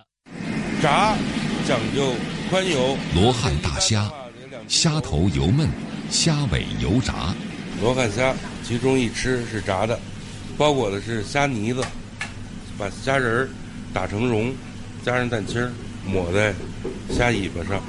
[0.81, 1.15] 炸
[1.67, 2.15] 讲究
[2.49, 4.11] 宽油，罗汉大虾，
[4.67, 5.67] 虾头油焖，
[6.09, 7.31] 虾尾油炸。
[7.79, 9.99] 罗汉虾其中一吃是炸的，
[10.57, 11.81] 包裹的是虾泥子，
[12.77, 13.49] 把虾仁儿
[13.93, 14.53] 打成蓉，
[15.05, 15.71] 加上蛋清儿
[16.05, 16.53] 抹在
[17.09, 17.81] 虾尾巴上。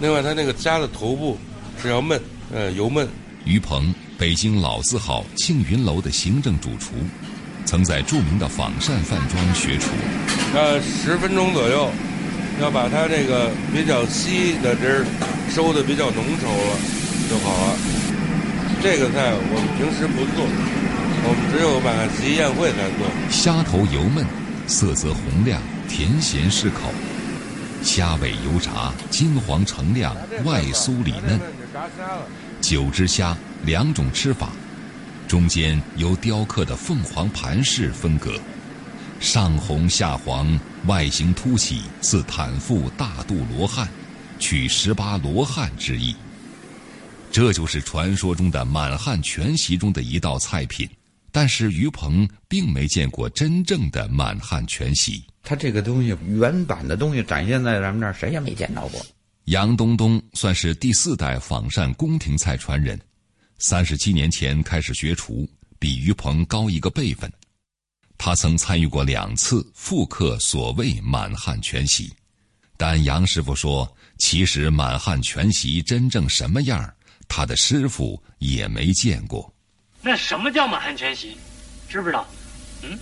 [0.00, 1.38] 另外，它那个虾的头部
[1.80, 2.18] 是要焖，
[2.52, 3.06] 呃，油焖。
[3.44, 3.94] 于鹏。
[4.18, 6.92] 北京老字号庆云楼的行政主厨，
[7.64, 9.88] 曾在著名的仿膳饭庄学厨。
[10.54, 11.90] 呃，十分钟左右，
[12.60, 15.06] 要把它这个比较稀的汁儿
[15.50, 16.78] 收的比较浓稠了
[17.28, 17.76] 就好了。
[18.80, 20.46] 这个菜我们平时不做，
[21.24, 23.06] 我们只有把席宴会才做。
[23.30, 24.24] 虾头油焖，
[24.66, 26.90] 色泽红亮，甜咸适口；
[27.82, 31.40] 虾尾油炸，金黄澄亮，外酥里嫩。
[32.60, 33.36] 九只虾。
[33.64, 34.48] 两种吃法，
[35.28, 38.32] 中间由雕刻的凤凰盘饰分隔，
[39.20, 43.88] 上红下黄，外形凸起，似坦腹大肚罗汉，
[44.40, 46.16] 取十八罗汉之意。
[47.30, 50.90] 这就是传说中的满汉全席中的一道菜品。
[51.32, 59.04] 但是于鹏并没见过真正的满汉全席，他这个东西原版的东西展现在咱们这儿，谁也没见到过。
[59.46, 63.00] 杨东东算是第四代仿膳宫廷菜传人。
[63.58, 67.32] 三十七年前开始学厨，比于鹏高一个辈分。
[68.18, 72.12] 他曾参与过两次复刻所谓满汉全席，
[72.76, 76.92] 但杨师傅说，其实满汉全席真正什么样，
[77.26, 79.52] 他的师傅也没见过。
[80.02, 81.36] 那什么叫满汉全席？
[81.88, 82.26] 知不知道？
[82.82, 82.98] 嗯，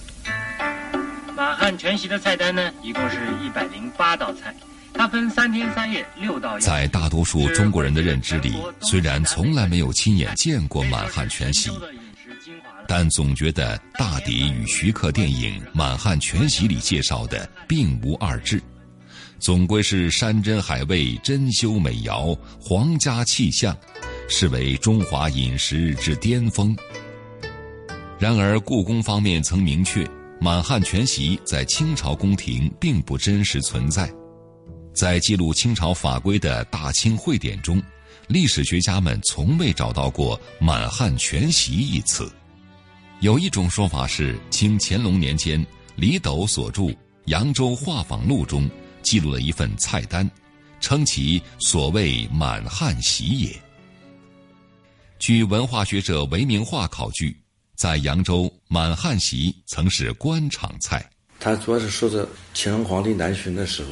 [1.35, 4.55] 满汉全席的菜单呢，一共是一百零八道菜。
[4.93, 6.59] 它分三天三夜六道。
[6.59, 11.71] 在大多数中国人的认知里，虽然从来没有亲眼见过满汉全席，
[12.87, 18.61] 但总觉得大抵与徐克电影《满汉全席》里介绍的并无二致，
[19.39, 23.75] 总归是山珍海味、珍馐美肴、皇家气象，
[24.31, 26.75] 视为中华饮食之巅峰。
[28.19, 30.09] 然而，故宫方面曾明确，
[30.40, 34.11] 满汉全席在清朝宫廷并不真实存在。
[34.95, 37.83] 在记录清朝法规的《大清会典》中，
[38.29, 42.31] 历史学家们从未找到过“满汉全席”一词。
[43.21, 45.64] 有一种说法是，清乾隆年间
[45.97, 46.83] 李斗所著
[47.27, 48.71] 《扬州画舫录》中
[49.03, 50.31] 记录了一份菜单，
[50.81, 53.62] 称其所谓“满汉席”也。
[55.20, 57.37] 据文化学者韦明化考据，
[57.76, 61.06] 在扬州，满汉席曾是官场菜。
[61.38, 63.90] 他主要是说着乾隆皇帝南巡的时候。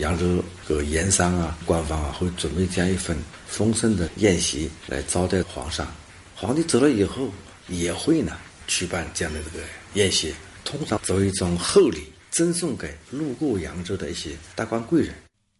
[0.00, 5.86] 扬州各盐商啊、官方啊，会准备这样一份丰盛的宴席来招待皇上。
[6.34, 7.32] 皇帝走了以后，
[7.68, 10.34] 也会呢举办这样的这个宴席，
[10.64, 15.14] 通常作为一种厚礼，赠送给路过扬州的一些达官贵人。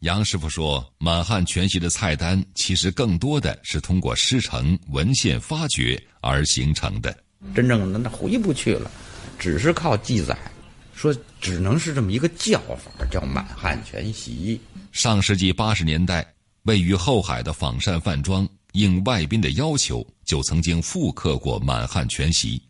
[0.05, 7.17] 杨师傅说，满汉全席的菜单其实更多的是通过师承、文献发掘而形成的。
[7.55, 8.91] 真正的那回不去了，
[9.39, 10.37] 只是靠记载。
[10.95, 14.61] 说只能是这么一个叫法，叫满汉全席。
[14.93, 22.61] 上世纪八十年代，位于后海的仿膳饭庄应外宾的要求，就曾经复刻过满汉全席。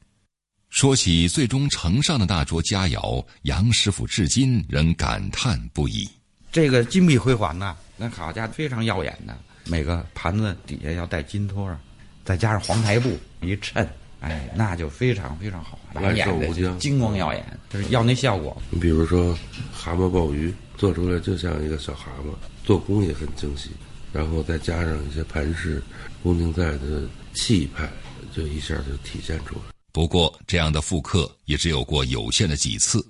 [0.70, 6.08] 说起最终呈上的那桌佳肴，杨师傅至今仍感叹不已。
[6.54, 9.36] 这个金碧辉煌呐，那好家伙，非常耀眼的。
[9.64, 11.76] 每个盘子底下要带金托儿，
[12.24, 13.84] 再加上黄台布一衬。
[14.20, 18.56] 哎，那就非常非常好，万寿无疆，金光耀眼，就是要那效果。
[18.70, 19.36] 你比如说，
[19.72, 22.32] 蛤蟆鲍鱼做出来就像一个小蛤蟆，
[22.64, 23.70] 做工也很精细，
[24.12, 25.82] 然后再加上一些盘饰，
[26.22, 27.02] 宫廷菜的
[27.32, 27.90] 气派，
[28.32, 29.62] 就一下就体现出来。
[29.90, 33.04] 不过，这样的复刻也只有过有限的几次，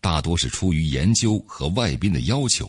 [0.00, 2.68] 大多是出于研究和外宾的要求。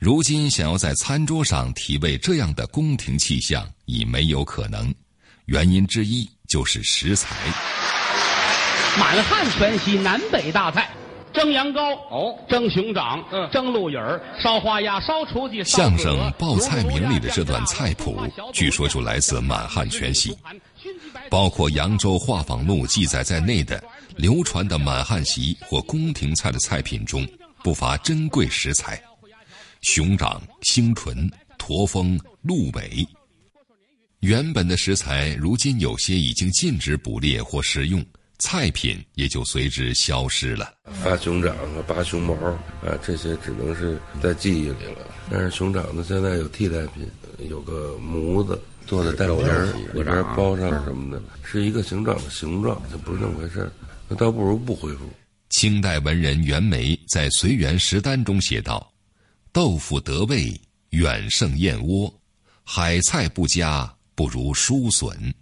[0.00, 4.92] 如今想要在餐桌上体味这样的宫廷气象，已没有可能。
[5.44, 6.28] 原因之一。
[6.48, 7.36] 就是食材。
[8.98, 10.90] 满汉全席南北大菜，
[11.32, 15.62] 蒸羊羔哦，蒸熊掌，嗯，蒸鹿尾儿，烧花鸭，烧雏鸡。
[15.62, 18.20] 相声报菜名里的这段菜谱，
[18.52, 20.36] 据说就来自满汉全席，
[21.30, 23.80] 包括扬州画舫录记载在内的
[24.16, 27.24] 流传的满汉席或宫廷菜的菜品中，
[27.62, 29.00] 不乏珍贵食材：
[29.82, 33.06] 熊掌、星唇、驼峰、鹿尾。
[34.20, 38.04] 原本的食材，如今有些已经禁止捕猎或食用。
[38.42, 40.72] 菜品也就随之消失了。
[41.04, 45.06] 发熊掌啊，拔熊毛啊，这些只能是在记忆里了。
[45.30, 47.06] 但是熊掌呢，现在有替代品，
[47.50, 53.70] 有个模子做的带皮儿，里边包上什么的，是一个熊掌的形状，就不是那么回事
[54.08, 55.04] 那倒不如不恢复。
[55.50, 58.90] 清代文人袁枚在《随园食单》中写道
[59.52, 60.58] ：“豆腐得味
[60.90, 62.12] 远胜燕窝，
[62.64, 65.34] 海菜不佳不如蔬笋。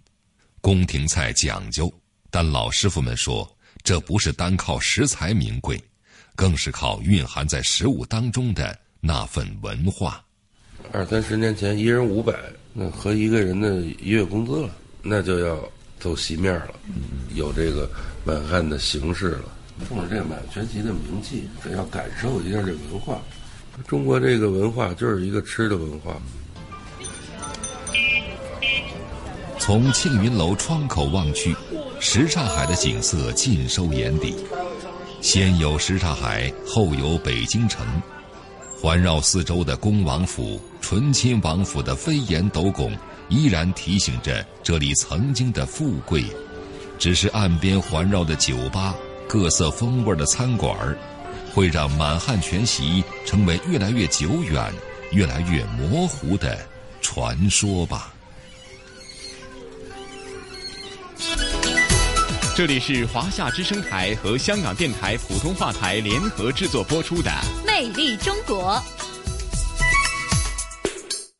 [0.61, 1.91] 宫廷菜讲究。”
[2.31, 5.81] 但老师傅们说，这不是单靠食材名贵，
[6.35, 10.23] 更是靠蕴含在食物当中的那份文化。
[10.91, 12.33] 二三十年前，一人五百，
[12.71, 14.69] 那和一个人的一月工资了，
[15.01, 15.59] 那就要
[15.99, 16.75] 走席面了，
[17.33, 17.89] 有这个
[18.23, 19.51] 满汉的形式了。
[19.87, 23.19] 冲着这个满全席的名气，得要感受一下这文化。
[23.87, 26.15] 中国这个文化就是一个吃的文化。
[29.57, 31.55] 从庆云楼窗口望去。
[32.01, 34.33] 什刹海的景色尽收眼底，
[35.19, 37.85] 先有什刹海，后有北京城，
[38.81, 46.23] 环绕四周的恭王府、醇亲王府的飞檐斗拱，依然提醒着这里曾经的富贵。
[46.97, 48.95] 只是岸边环绕的酒吧、
[49.27, 50.97] 各色风味的餐馆
[51.53, 54.73] 会让满汉全席成为越来越久远、
[55.11, 56.57] 越来越模糊的
[57.01, 58.13] 传说吧。
[62.55, 67.31] 这里是华夏之声台和香港电台普通话台联合制作播出的
[67.65, 68.73] 《魅力中国》。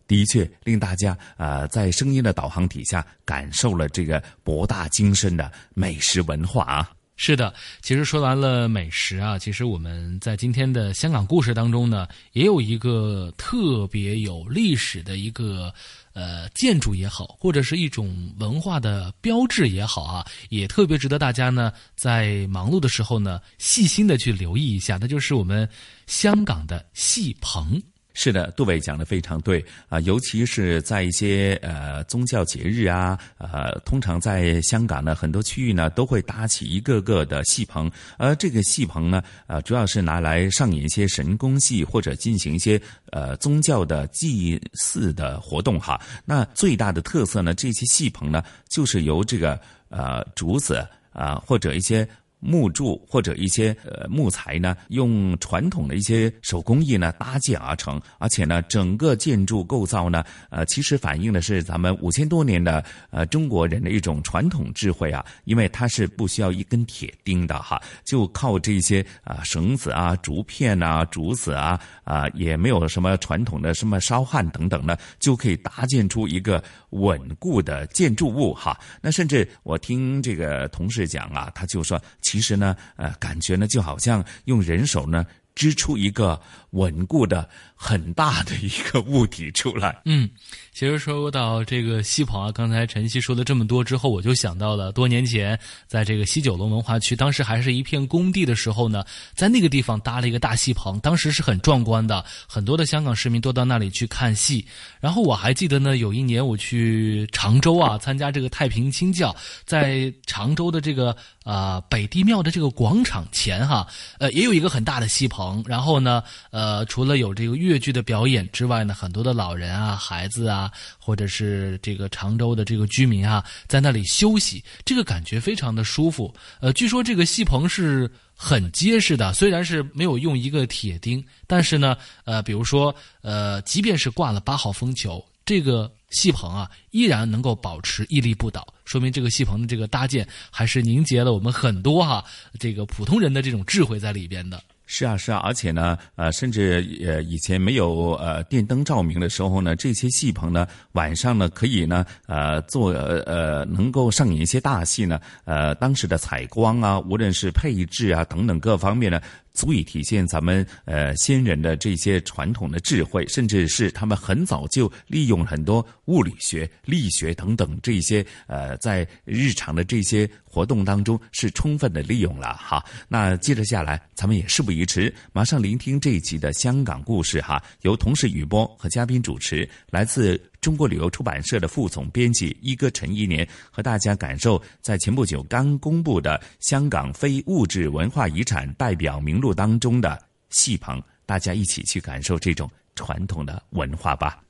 [0.08, 6.90] 的确，令大家呃在声音的导航底下感受了这个博大精深的美食文化啊。
[7.22, 15.74] 是的，其实说完了美食啊，其实我们在今天的香港故事当中呢，也有一个特别有历史的一个。
[16.14, 24.98] 呃，建筑也好，或者是一种文化的标志也好啊，也特别值得大家呢在忙碌的时候呢细心的去留意一下。
[25.00, 25.70] 那就是我们
[26.08, 27.82] 香港的戏棚。
[28.14, 42.82] 是的，杜伟讲的非常对啊，尤其是在一些呃宗教节日啊，呃，通常在香港呢很多区域呢都会搭起一个个的戏棚，而这个戏棚呢，呃，主要是拿来上演一些神功戏或者进行一些
[43.12, 46.02] 呃宗教的祭祀的活动哈。
[46.26, 49.58] 那最大的特色呢，这些戏棚呢，就是由这个
[49.90, 52.06] 呃竹子啊或者一些。
[52.40, 78.80] 木柱或者一些呃木材呢，用传统的一些手工艺呢搭建而成，而且呢，整个建筑构造呢，呃，其实反映的是咱们五千多年的呃中国人的一种传统智慧啊，因为它是不需要一根铁钉的哈，就靠这些啊绳子啊、竹片啊、竹子啊啊，也没有什么传统的什么烧焊等等呢，就可以搭建出一个稳固的建筑物哈。
[79.02, 82.02] 那甚至我听这个同事讲啊，他就说。
[82.30, 85.26] 其实呢，呃，感觉呢就好像用人手呢
[85.56, 86.40] 织出一个
[86.72, 87.50] 稳固的。
[87.82, 90.02] 很大的一个物体出来。
[90.04, 90.30] 嗯，
[90.74, 95.58] 其实说到这个戏棚啊，刚才陈曦说了这么多之后，我就想到了多年前
[95.88, 104.66] 在这个西九龙文化区，当时还是一片工地的时候呢，在那个地方搭了一个大戏棚，当时是很壮观的，很多的香港市民都到那里去看戏。
[105.00, 111.16] 然后我还记得呢，有一年我去常州啊，参加这个太平清教，在常州的这个
[111.46, 113.88] 呃北帝庙的这个广场前哈，
[114.20, 115.64] 呃也有一个很大的戏棚。
[115.66, 126.34] 然后呢，呃呃除了有这个粤剧的表演之外呢，很多的老人啊、孩子啊，或者是这个常州的这个居民啊，在那里休息，这个感觉非常的舒服。
[126.60, 131.96] 呃，据说这个戏棚是很结实的，虽然是没有用一个铁钉，但是呢，
[132.26, 142.24] 呃，比如说，呃，即便是挂了八号风球，这个戏棚啊，依然能够保持屹立不倒，说明这个戏棚的这个搭建还是凝结了我们很多哈
[142.60, 144.62] 这个普通人的这种智慧在里边的。
[144.92, 159.22] 是啊，是啊，而且呢，呃，甚至呃，以前没有呃电灯照明的时候呢，这些戏棚呢，晚上呢，可以呢，呃，做呃，能够上演一些大戏呢，呃，当时的采光啊，无论是配置啊等等各方面呢。
[159.52, 172.84] 足以体现咱们呃先人的这些传统的智慧，甚至是他们很早就利用很多物理学、力学等等这些呃在日常的这些活动当中是充分的利用了哈。
[173.08, 194.42] 那接着下来，咱们也事不宜迟，马上聆听这一集的香港故事哈，由同事雨波和嘉宾主持，来自中国旅游出版社的副总编辑一哥陈一年和大家感受在前不久刚公布的香港非物质文化遗产代表名录当中的戏棚，大家一起去感受这种传统的文化吧。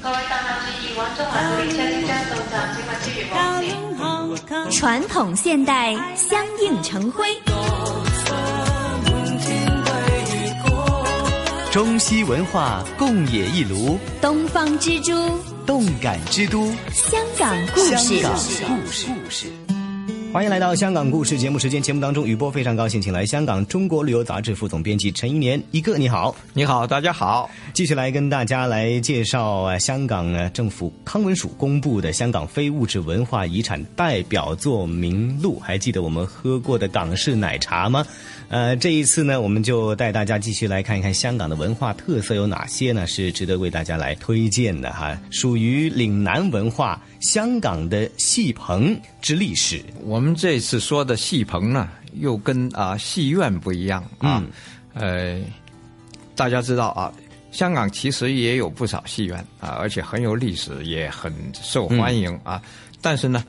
[0.00, 2.88] 各位乘客注意，往中環列車即將到站，請勿
[3.32, 3.93] 超越黃線。
[4.70, 7.26] 傳統現代相映成辉，
[11.70, 15.12] 中西文化共冶一炉，东方之珠，
[15.66, 18.20] 动感之都，香港故事。
[18.20, 19.63] 香港故事。
[20.34, 21.80] 歡迎来到香港故事节目时间。
[21.80, 35.60] 节目当中，雨波非常高兴，请来香港中国旅游杂志副总编辑陈一年一哥，你好，你好，大家好，继续来跟大家来介绍啊香港政府康文署公布的香港非物质文化遗产代表作名录。
[35.60, 38.04] 还记得我们喝过的港式奶茶吗？
[38.48, 43.06] 呃，这一次呢，我们就带大家继续来看一看香港的文化特色有哪些呢？
[43.06, 49.82] 是值得为大家来推荐的哈，属于岭南文化香港的戏棚之历史。
[50.02, 51.88] 我们这次说的戏棚呢，
[52.20, 54.44] 又跟啊戏院不一样啊。
[54.92, 55.40] 嗯、呃，
[56.36, 57.10] 大家知道啊，
[57.50, 62.60] 香港其实也有不少戏院啊，而且很有历史，也很受欢迎啊。
[62.62, 63.42] 嗯、但是呢，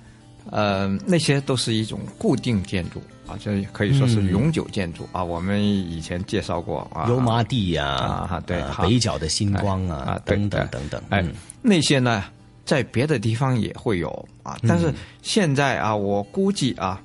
[0.50, 3.04] 呃，那些都是一种固定建筑。
[3.28, 5.24] 啊，这可以说是永久建筑、嗯、啊。
[5.24, 11.02] 我们以前介绍过啊，油麻地呀，啊，對，啊、北角的星光啊，啊等等等等。
[11.10, 11.22] 哎，
[11.62, 12.24] 那些呢，
[12.66, 14.10] 在别的地方也会有
[14.44, 17.02] 啊，但是现在啊，我估计啊，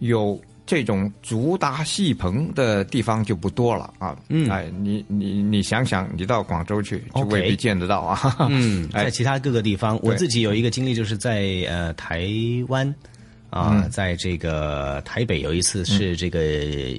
[0.00, 4.16] 有这种主打戏棚的地方就不多了啊。
[4.28, 8.36] 嗯，哎，你你你想想，你到广州去就未必见得到啊。
[8.50, 12.28] 嗯， 在其他各个地方，我自己有一个经历，就是在呃台
[12.68, 12.92] 湾。
[13.50, 16.44] 啊，在这个台北有一次是这个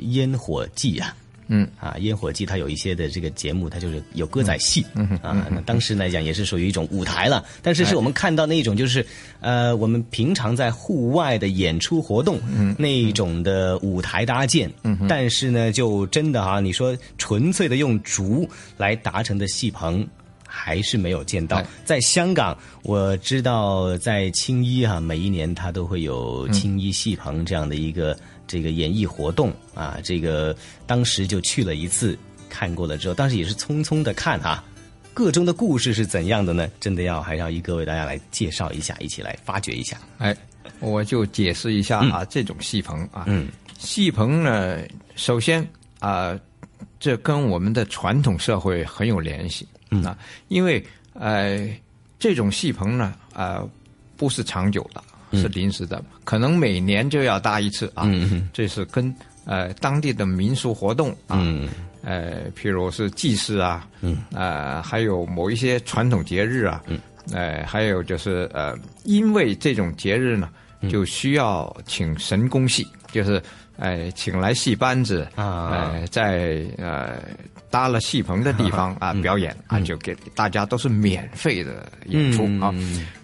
[0.04, 1.14] 烟火季啊，
[1.48, 9.06] 嗯，啊烟火季它有一些的这个节目，它就是有歌仔戏，嗯啊，那当时来讲也是属于一种舞台了，但是是我们看到那种就是，
[9.40, 20.08] 呃，我们平常在户外的演出活动，嗯，那一种的舞台搭建，嗯，但是呢，就真的哈，你说纯粹的用竹来达成的戏棚。
[20.48, 28.16] 还是没有见到，在香港我知道，在青衣哈，每一年它都会有青衣戏棚这样的一個
[28.48, 29.98] 這個演艺活动啊。
[30.04, 32.18] 这个当时就去了一次，
[32.50, 34.64] 看过了之后，当时也是匆匆的看哈，
[35.14, 36.70] 个中的故事是怎样的呢？
[36.80, 39.98] 真的要还要一个为大家来介绍一下，一起来发掘一下。
[40.18, 40.36] 哎，
[40.80, 44.80] 我就解释一下啊，这种戏棚啊，嗯，戏棚呢，
[45.16, 45.66] 首先
[46.00, 46.38] 啊，
[47.00, 49.68] 这跟我们的传统社会很有联系。
[49.92, 50.18] 嗯啊，
[50.48, 50.84] 因为
[51.14, 51.70] 呃，
[52.18, 53.66] 这种戏棚呢，呃，
[54.18, 55.02] 不是长久的，
[55.36, 58.04] 是临时的，嗯、可能每年就要搭一次啊。
[58.06, 59.14] 嗯，这是跟
[59.46, 61.70] 呃当地的民俗活动啊，嗯、
[62.02, 67.00] 呃，譬如是祭祀啊，嗯，呃，还有某一些传统节日啊，嗯，
[67.32, 70.50] 呃，还有就是呃，因为这种节日呢，
[70.90, 73.42] 就需要请神功戏，就是
[73.78, 77.20] 呃，請來戲班子啊，呃，在呃。
[77.72, 82.74] 搭了戏棚的地方啊，表演啊，就给大家都是免费的演出啊。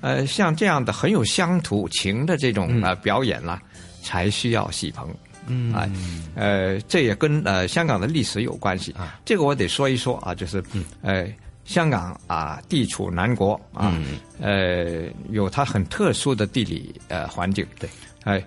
[0.02, 3.62] 呃，像这样的很有乡土情的这种呃表演啦，
[4.04, 5.08] 才需要戏棚。
[5.47, 5.89] 嗯，啊，
[6.36, 9.18] 呃，这也跟呃香港的历史有關係啊。
[9.24, 10.62] 這個我得说一说啊，就是
[11.02, 11.26] 呃
[11.64, 13.97] 香港啊，地处南国啊，
[14.41, 17.66] 呃，有它很特殊的地理呃环境。
[17.80, 17.89] 对，
[18.26, 18.43] 哎，呃，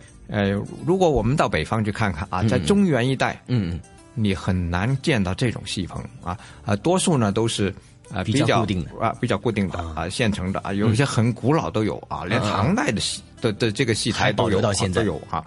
[0.85, 3.81] 如果我们到北方去看看啊，在中原一带，嗯。
[4.17, 7.75] 你很难见到这种戏棚啊，啊，多数呢都是
[8.13, 8.91] 啊比较固定的。
[9.01, 15.01] 啊，比较固定的啊，现成的啊，有一些很古老都有啊，连唐代的戏的的这个戏台都有，到现在。
[15.01, 15.45] 都有哈。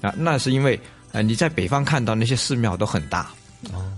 [0.00, 0.76] 啊，那是因为
[1.12, 3.30] 呃你在北方看到那些寺庙都很大，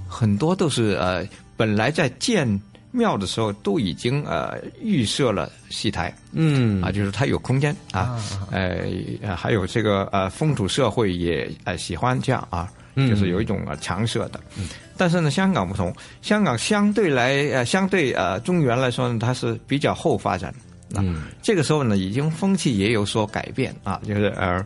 [0.07, 1.27] 很多都是呃
[1.57, 2.47] 本来在建
[2.93, 6.83] 廟的时候都已经呃预设了戏台，嗯。
[6.83, 8.19] 啊，就是它有空间啊，
[8.51, 12.71] 呃还有这个呃风土社会也呃喜欢这样啊。
[13.09, 20.53] 就是有一种啊强设的，嗯、但是呢，香港不同，香港相对来呃相对呃中原来说呢，它是比较后发展，
[20.97, 24.63] 嗯，这个时候呢，已经风气也有所改变啊，就是呃，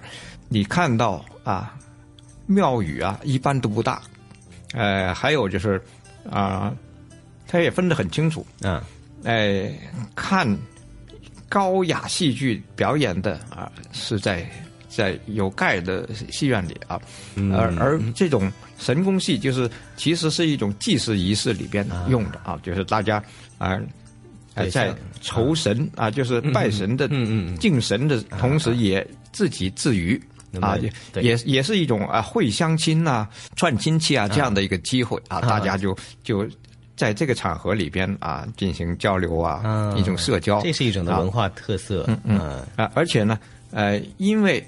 [0.49, 1.77] 你看到啊
[2.47, 4.01] 庙宇啊一般都不大，
[4.72, 5.81] 呃，还有就是
[6.29, 6.75] 啊，
[7.55, 8.82] 它也分得很清楚，嗯，
[9.22, 9.72] 哎，
[10.16, 10.44] 看
[11.48, 14.44] 高雅戏剧表演的啊是在。
[14.88, 17.00] 在有盖的戏院里啊，
[17.34, 18.48] 嗯而而这种
[18.78, 23.16] 神功戏就是其实是一种祭祀仪式里边用的啊，就是大家
[23.59, 23.76] 啊。
[24.55, 30.20] 呃在酬神啊，就是拜神的、嗯敬神的同时，也自己自娱
[30.61, 34.28] 啊，也也也是一种啊会相亲呐、串亲戚啊。
[34.28, 35.40] 这样的一个机会啊，啊。
[35.40, 36.48] 大家就就
[36.97, 42.05] 在这个场合里边啊进行交流啊，一种社交，这是一种的啊文化特色。
[42.07, 42.38] 嗯嗯
[42.76, 43.38] 啊，而且呢，
[43.72, 44.64] 呃，因为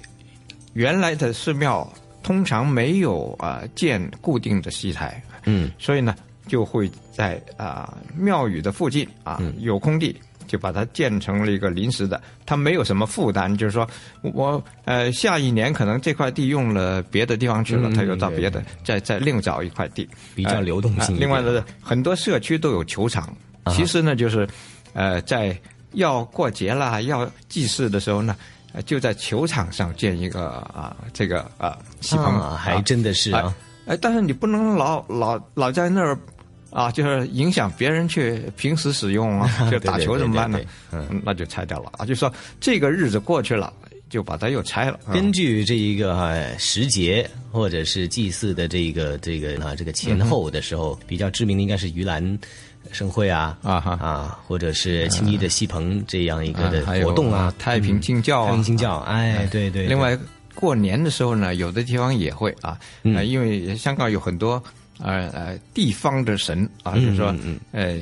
[0.73, 1.87] 原来的寺庙
[2.21, 6.15] 通常没有啊、建固定的戏台，嗯，所以呢
[6.47, 10.15] 就会在啊、庙宇的附近啊、有空地。
[10.47, 13.87] 就把它建成了一个临时的，它没有什么负担，就是说
[14.21, 23.25] 我呃下一年可能这块地用了别的地方去了，嗯他又到别的再再另找一块地，比较流动性呃另外呢，很多社区都有球场，
[23.63, 23.73] 啊。
[23.73, 24.47] 其实呢就是
[24.93, 25.55] 呃在
[25.91, 28.35] 要过节啦、要祭祀的时候呢，
[28.73, 33.41] 呃就在球场上建一个啊、这个啊西棚，啊还真的是啊。
[33.45, 33.67] 哎。
[33.87, 36.19] 哎，但是你不能老老老在那儿
[36.77, 40.59] 啊，就是影响别人去平时使用啊， 就打球怎么办呢？
[41.23, 42.05] 那就拆掉了啊。
[42.05, 43.73] 就说这个日子过去了，
[44.11, 44.99] 就把它又拆了。
[45.11, 52.39] 根据这一个啊时节或者是祭祀的这个这个啊这个前后的时候，比较知名的应该是盂兰
[52.91, 59.87] 盛会啊啊或者是青衣的戏棚这样一个的活动啊，太平清教啊，太平清教，哎，对对。
[59.87, 60.15] 另外，
[60.53, 64.63] 过年的时候呢，有的地方也会啊，因为香港有很多
[65.01, 67.95] 呃呃地方的神啊，嗯就是说嗯呃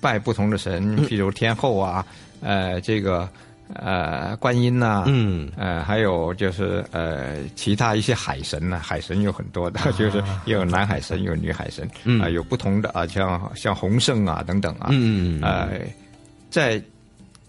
[0.00, 2.04] 拜不同的神，譬如天后啊，
[2.40, 3.28] 呃这个。
[3.74, 15.40] 呃，观音呐、嗯，呃，还有就是呃，其他一些海神呐、海神有很多的，就是也有男海神，有女海神，啊、嗯有不同的啊，像像洪圣啊等等啊，嗯。
[15.42, 15.80] 呃，
[16.48, 16.80] 在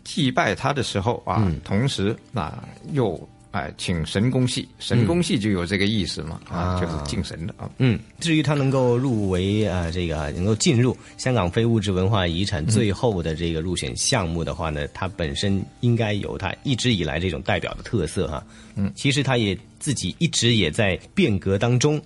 [0.03, 1.61] 祭拜他的时候啊，嗯。
[1.63, 2.51] 同时那、
[2.93, 3.13] 又
[3.57, 7.69] 哎、请神功戏，神功戏就有这个意思嘛，啊，啊就是敬神的啊。
[7.79, 18.43] 嗯，至于他能够入围啊、这个啊能够进入香港非物质文化遗产最后的这个入选项目的话呢，它本身应该有它一直以来这种代表的特色哈。
[18.75, 21.99] 嗯，其实它也自己一直也在变革当中，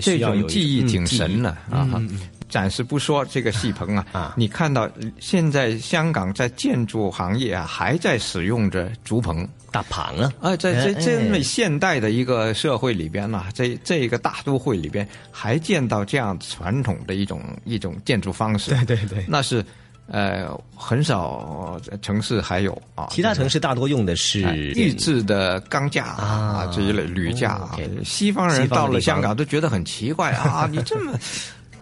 [0.00, 2.02] 需要有种技艺精神呢、嗯啊，
[2.48, 4.90] 暂时不说这个戏棚啊啊，你看到
[5.20, 9.48] 现在香港在建筑行业啊还在使用着竹棚。
[9.76, 19.24] 大盘啊，啊，在哎这这么现代的一个社会里边呢、这这一个大都会里边，还见到这样传统的一种一种建筑方式，对对对。
[19.28, 19.62] 那是
[20.06, 23.08] 呃很少城市还有啊。
[23.10, 31.12] 其他城市大多用的是哎预制的钢架啊这一类铝架啊，西方人到了香港都觉得很奇怪啊， 你这么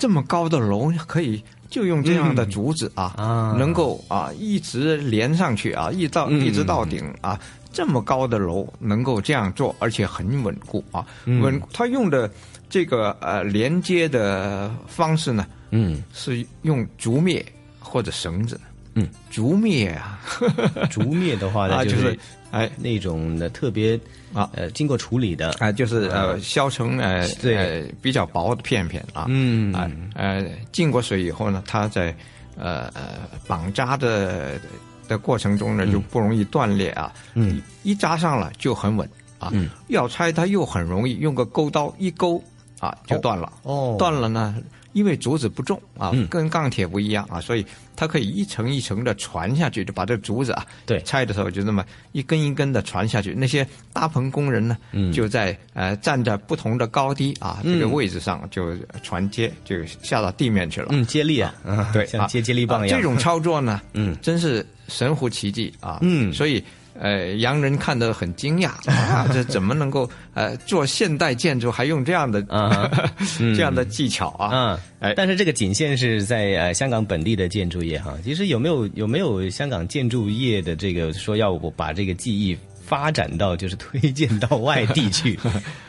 [0.00, 1.40] 这么高的楼可以。
[1.70, 3.56] 就用这样的竹子啊， 啊。
[3.58, 7.36] 能够啊一直连上去啊，一到嗯一直到顶啊，
[7.74, 11.40] 这么高的楼能够这样做，而且很稳固啊，嗯。
[11.40, 11.60] 稳。
[11.72, 12.30] 他用的
[12.70, 17.44] 这个呃连接的方式呢，嗯，是用竹篾
[17.80, 18.58] 或者绳子，
[18.94, 20.20] 嗯，竹篾啊，
[20.88, 22.18] 竹篾的话呢，啊，就就是
[22.52, 22.70] 哎。
[22.78, 23.98] 那种的特别
[24.32, 24.48] 啊。
[24.54, 25.50] 呃经过处理的。
[25.58, 27.56] 啊，就是呃削成呃对。
[27.56, 29.72] 呃比较薄的片片啊，嗯。
[29.74, 32.14] 啊呃浸过水以后呢，它在
[32.56, 34.60] 呃呃绑扎的
[35.08, 42.42] 的过程中呢，就不容易断裂啊，嗯，一扎上了就很稳啊，嗯，要拆它又很容易，用个钩刀一勾
[42.80, 44.56] 啊就断了，哦，断了呢。
[44.94, 46.24] 因为竹子不重啊，嗯。
[46.28, 53.34] 跟钢铁不一样啊，所以它可以一层一层的传下去，就把这竹子啊，对，拆的时候就那么一根一根的传下去。
[53.34, 55.12] 那些搭棚工人呢，嗯。
[55.12, 57.74] 就在呃站在不同的高低啊嗯。
[57.74, 60.86] 这个位置上就传接，就下到地面去了。
[60.90, 62.96] 嗯，接力啊，啊对，啊像接接力棒一样。
[62.96, 65.98] 啊这种操作呢，嗯，真是神乎其技啊。
[66.02, 66.62] 嗯所以。
[66.96, 72.88] 呃，洋人看得很惊讶 啊，这怎么能够呃做现代建筑还用这样的啊
[73.56, 74.50] 这样的技巧啊？
[74.54, 74.78] 嗯，
[75.10, 78.14] 哎，但是这个仅限是在呃香港本地的建筑业哈。
[78.22, 82.56] 其实有没有有没有香港建筑业的这个说要我把这个技艺
[82.86, 85.36] 发展到就是推荐到外地去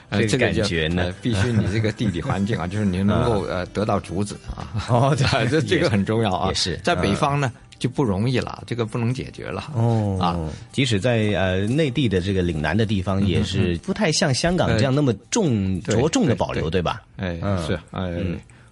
[0.10, 1.12] 呃， 这个感觉呢呃？
[1.22, 4.74] 必须你这个地理环境啊，就是你能够呃得到竹子啊。
[4.90, 6.48] 哦对这这个很重要啊。
[6.48, 9.72] 也是在北嗯方呢就不容易了，这个不能解决了。
[9.76, 10.18] 哦。
[10.22, 10.40] 啊，
[10.72, 16.82] 即使在呃内地的这个岭南的地方，也是不太像香港这样那么重对着重的保留，对。
[16.82, 17.02] 吧？
[17.18, 17.66] 哎，嗯。
[17.66, 18.14] 是，哎，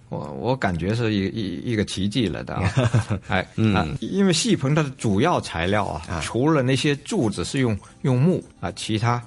[0.08, 2.72] 我我感觉是一一一个奇迹了的啊！
[3.28, 3.74] 哎，嗯。
[3.74, 9.20] 啊，因为戏棚它的主要材料啊，除了那些柱子是用用木啊，其他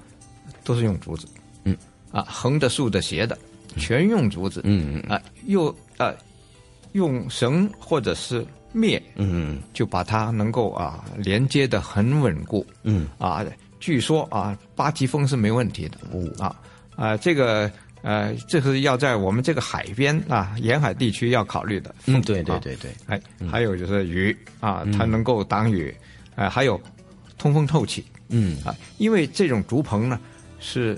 [0.63, 1.27] 都是用竹子。
[1.65, 1.75] 嗯，
[2.11, 3.37] 啊，横的、竖的、斜的，
[3.75, 4.61] 全用竹子。
[4.63, 5.11] 嗯嗯。
[5.11, 6.13] 啊，又啊
[6.93, 8.45] 用绳或者是
[8.77, 12.65] 篾，嗯，就把它能够啊连接的很稳固。
[12.83, 13.43] 嗯啊，
[13.79, 15.97] 据说啊，八级风是没问题的。
[16.43, 16.55] 啊
[16.95, 17.71] 啊，这个
[18.01, 21.93] 呃，这是要在我们这个海边啊，沿海地区要考虑的。
[22.05, 22.91] 嗯，对对对对。
[23.07, 23.19] 哎，
[23.49, 25.93] 还有就是雨啊，它能够挡雨，
[26.35, 26.79] 啊，还有
[27.37, 28.05] 通风透气。
[28.29, 30.19] 嗯啊，因为这种竹棚呢
[30.59, 30.97] 是。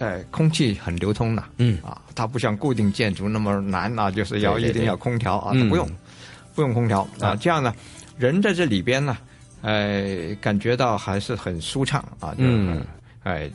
[0.00, 5.90] 哎，空气很流通的，嗯啊，它不像固定建筑那么难啊，就是要一定要空调啊，它不用，
[6.58, 7.72] 不用空调啊，这样呢，
[8.18, 9.16] 人在这里边呢，
[9.62, 12.84] 哎，感觉到还是很舒畅啊，嗯，
[13.22, 13.48] 哎，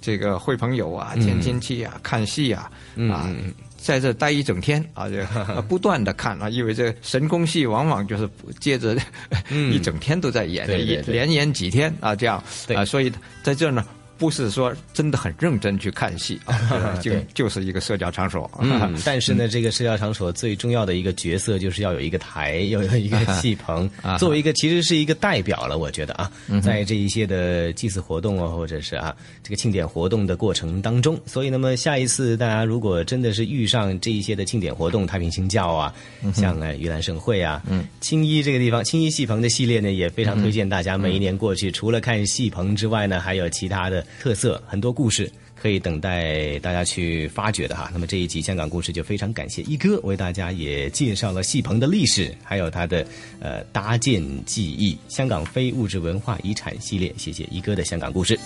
[0.00, 2.70] 这个会朋友啊，见亲戚啊，看戏啊，
[3.10, 3.28] 啊，
[3.76, 5.16] 在这待一整天啊， 就
[5.62, 8.96] 不断的看啊，因为这神功戏往往就是接着
[9.50, 10.68] 一整天都在演，
[11.12, 12.40] 连演几天啊，这样
[12.76, 13.12] 啊，所以
[13.42, 13.84] 在这呢。
[14.20, 18.48] 不是说真的很认真去看戏啊， 就就是一个社交场所。
[18.60, 23.90] 嗯， 但是呢，这个社交场所最重要的一个角色就是要有一个台，要有一个戏棚，
[24.20, 25.78] 作为一个其实是一个代表了。
[25.78, 26.30] 我觉得啊，
[26.62, 35.94] 在这一些的祭祀活动啊，或者是啊这个庆典活动的过程当中，所以那么下一次大家如果真的是遇上这一些的庆典活动，太平清教啊，
[36.34, 44.04] 像呃盂兰盛会啊，嗯，青衣这个地方，青衣戏棚的系列呢，也非常推荐大家每一年过去，除了看戏棚之外呢，还有其他的。
[44.18, 47.90] 特色很多故事可以等待大家去发掘的哈。
[47.92, 53.06] 那么这一集香港故事就非常感谢一哥为大家也介绍了戏棚的历史，还有它的
[53.40, 54.96] 呃搭建技艺。
[55.08, 58.38] 香港非物质文化遗产系列，谢谢一哥的香港故事。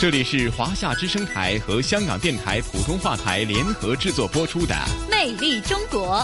[0.00, 4.72] 这里是华夏之声台和香港电台普通话台联合制作播出的
[5.10, 6.18] 《魅力中国》。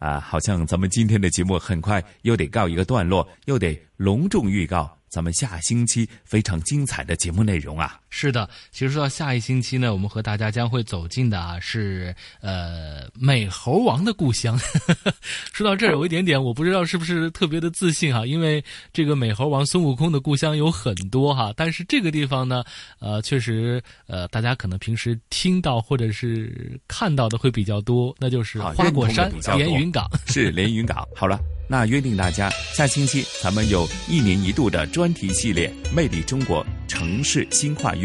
[0.00, 4.98] 啊，好像咱们今天的节目很快又得告一个段落，又得隆重预告。
[5.08, 7.98] 咱们下星期非常精彩的节目内容啊！
[8.10, 14.58] 是的，其实说到下一星期呢，我们和大家将会走进的啊是呃美猴王的故乡。
[15.52, 22.64] 说到这儿有一点点，我不知道是不是特别的自信哈，因为这个美猴王孙悟空的故乡有很多哈，但是这个地方呢，
[22.98, 31.06] 呃，确实呃大家可能平时听到或者是看到的会比较多，那就是花果山连云港 是连云港。
[31.14, 31.38] 好了。
[31.70, 37.97] 那约定大家，下星期咱们有一年一度的专题系列《魅力中国城市新跨越》，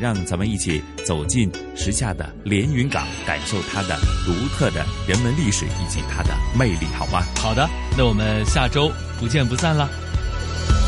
[0.00, 3.96] 让咱们一起走进时下的连云港，感受它的
[4.26, 7.22] 独特的人文历史以及它的魅力，好吗？
[7.36, 9.88] 好的，那我们下周不见不散了。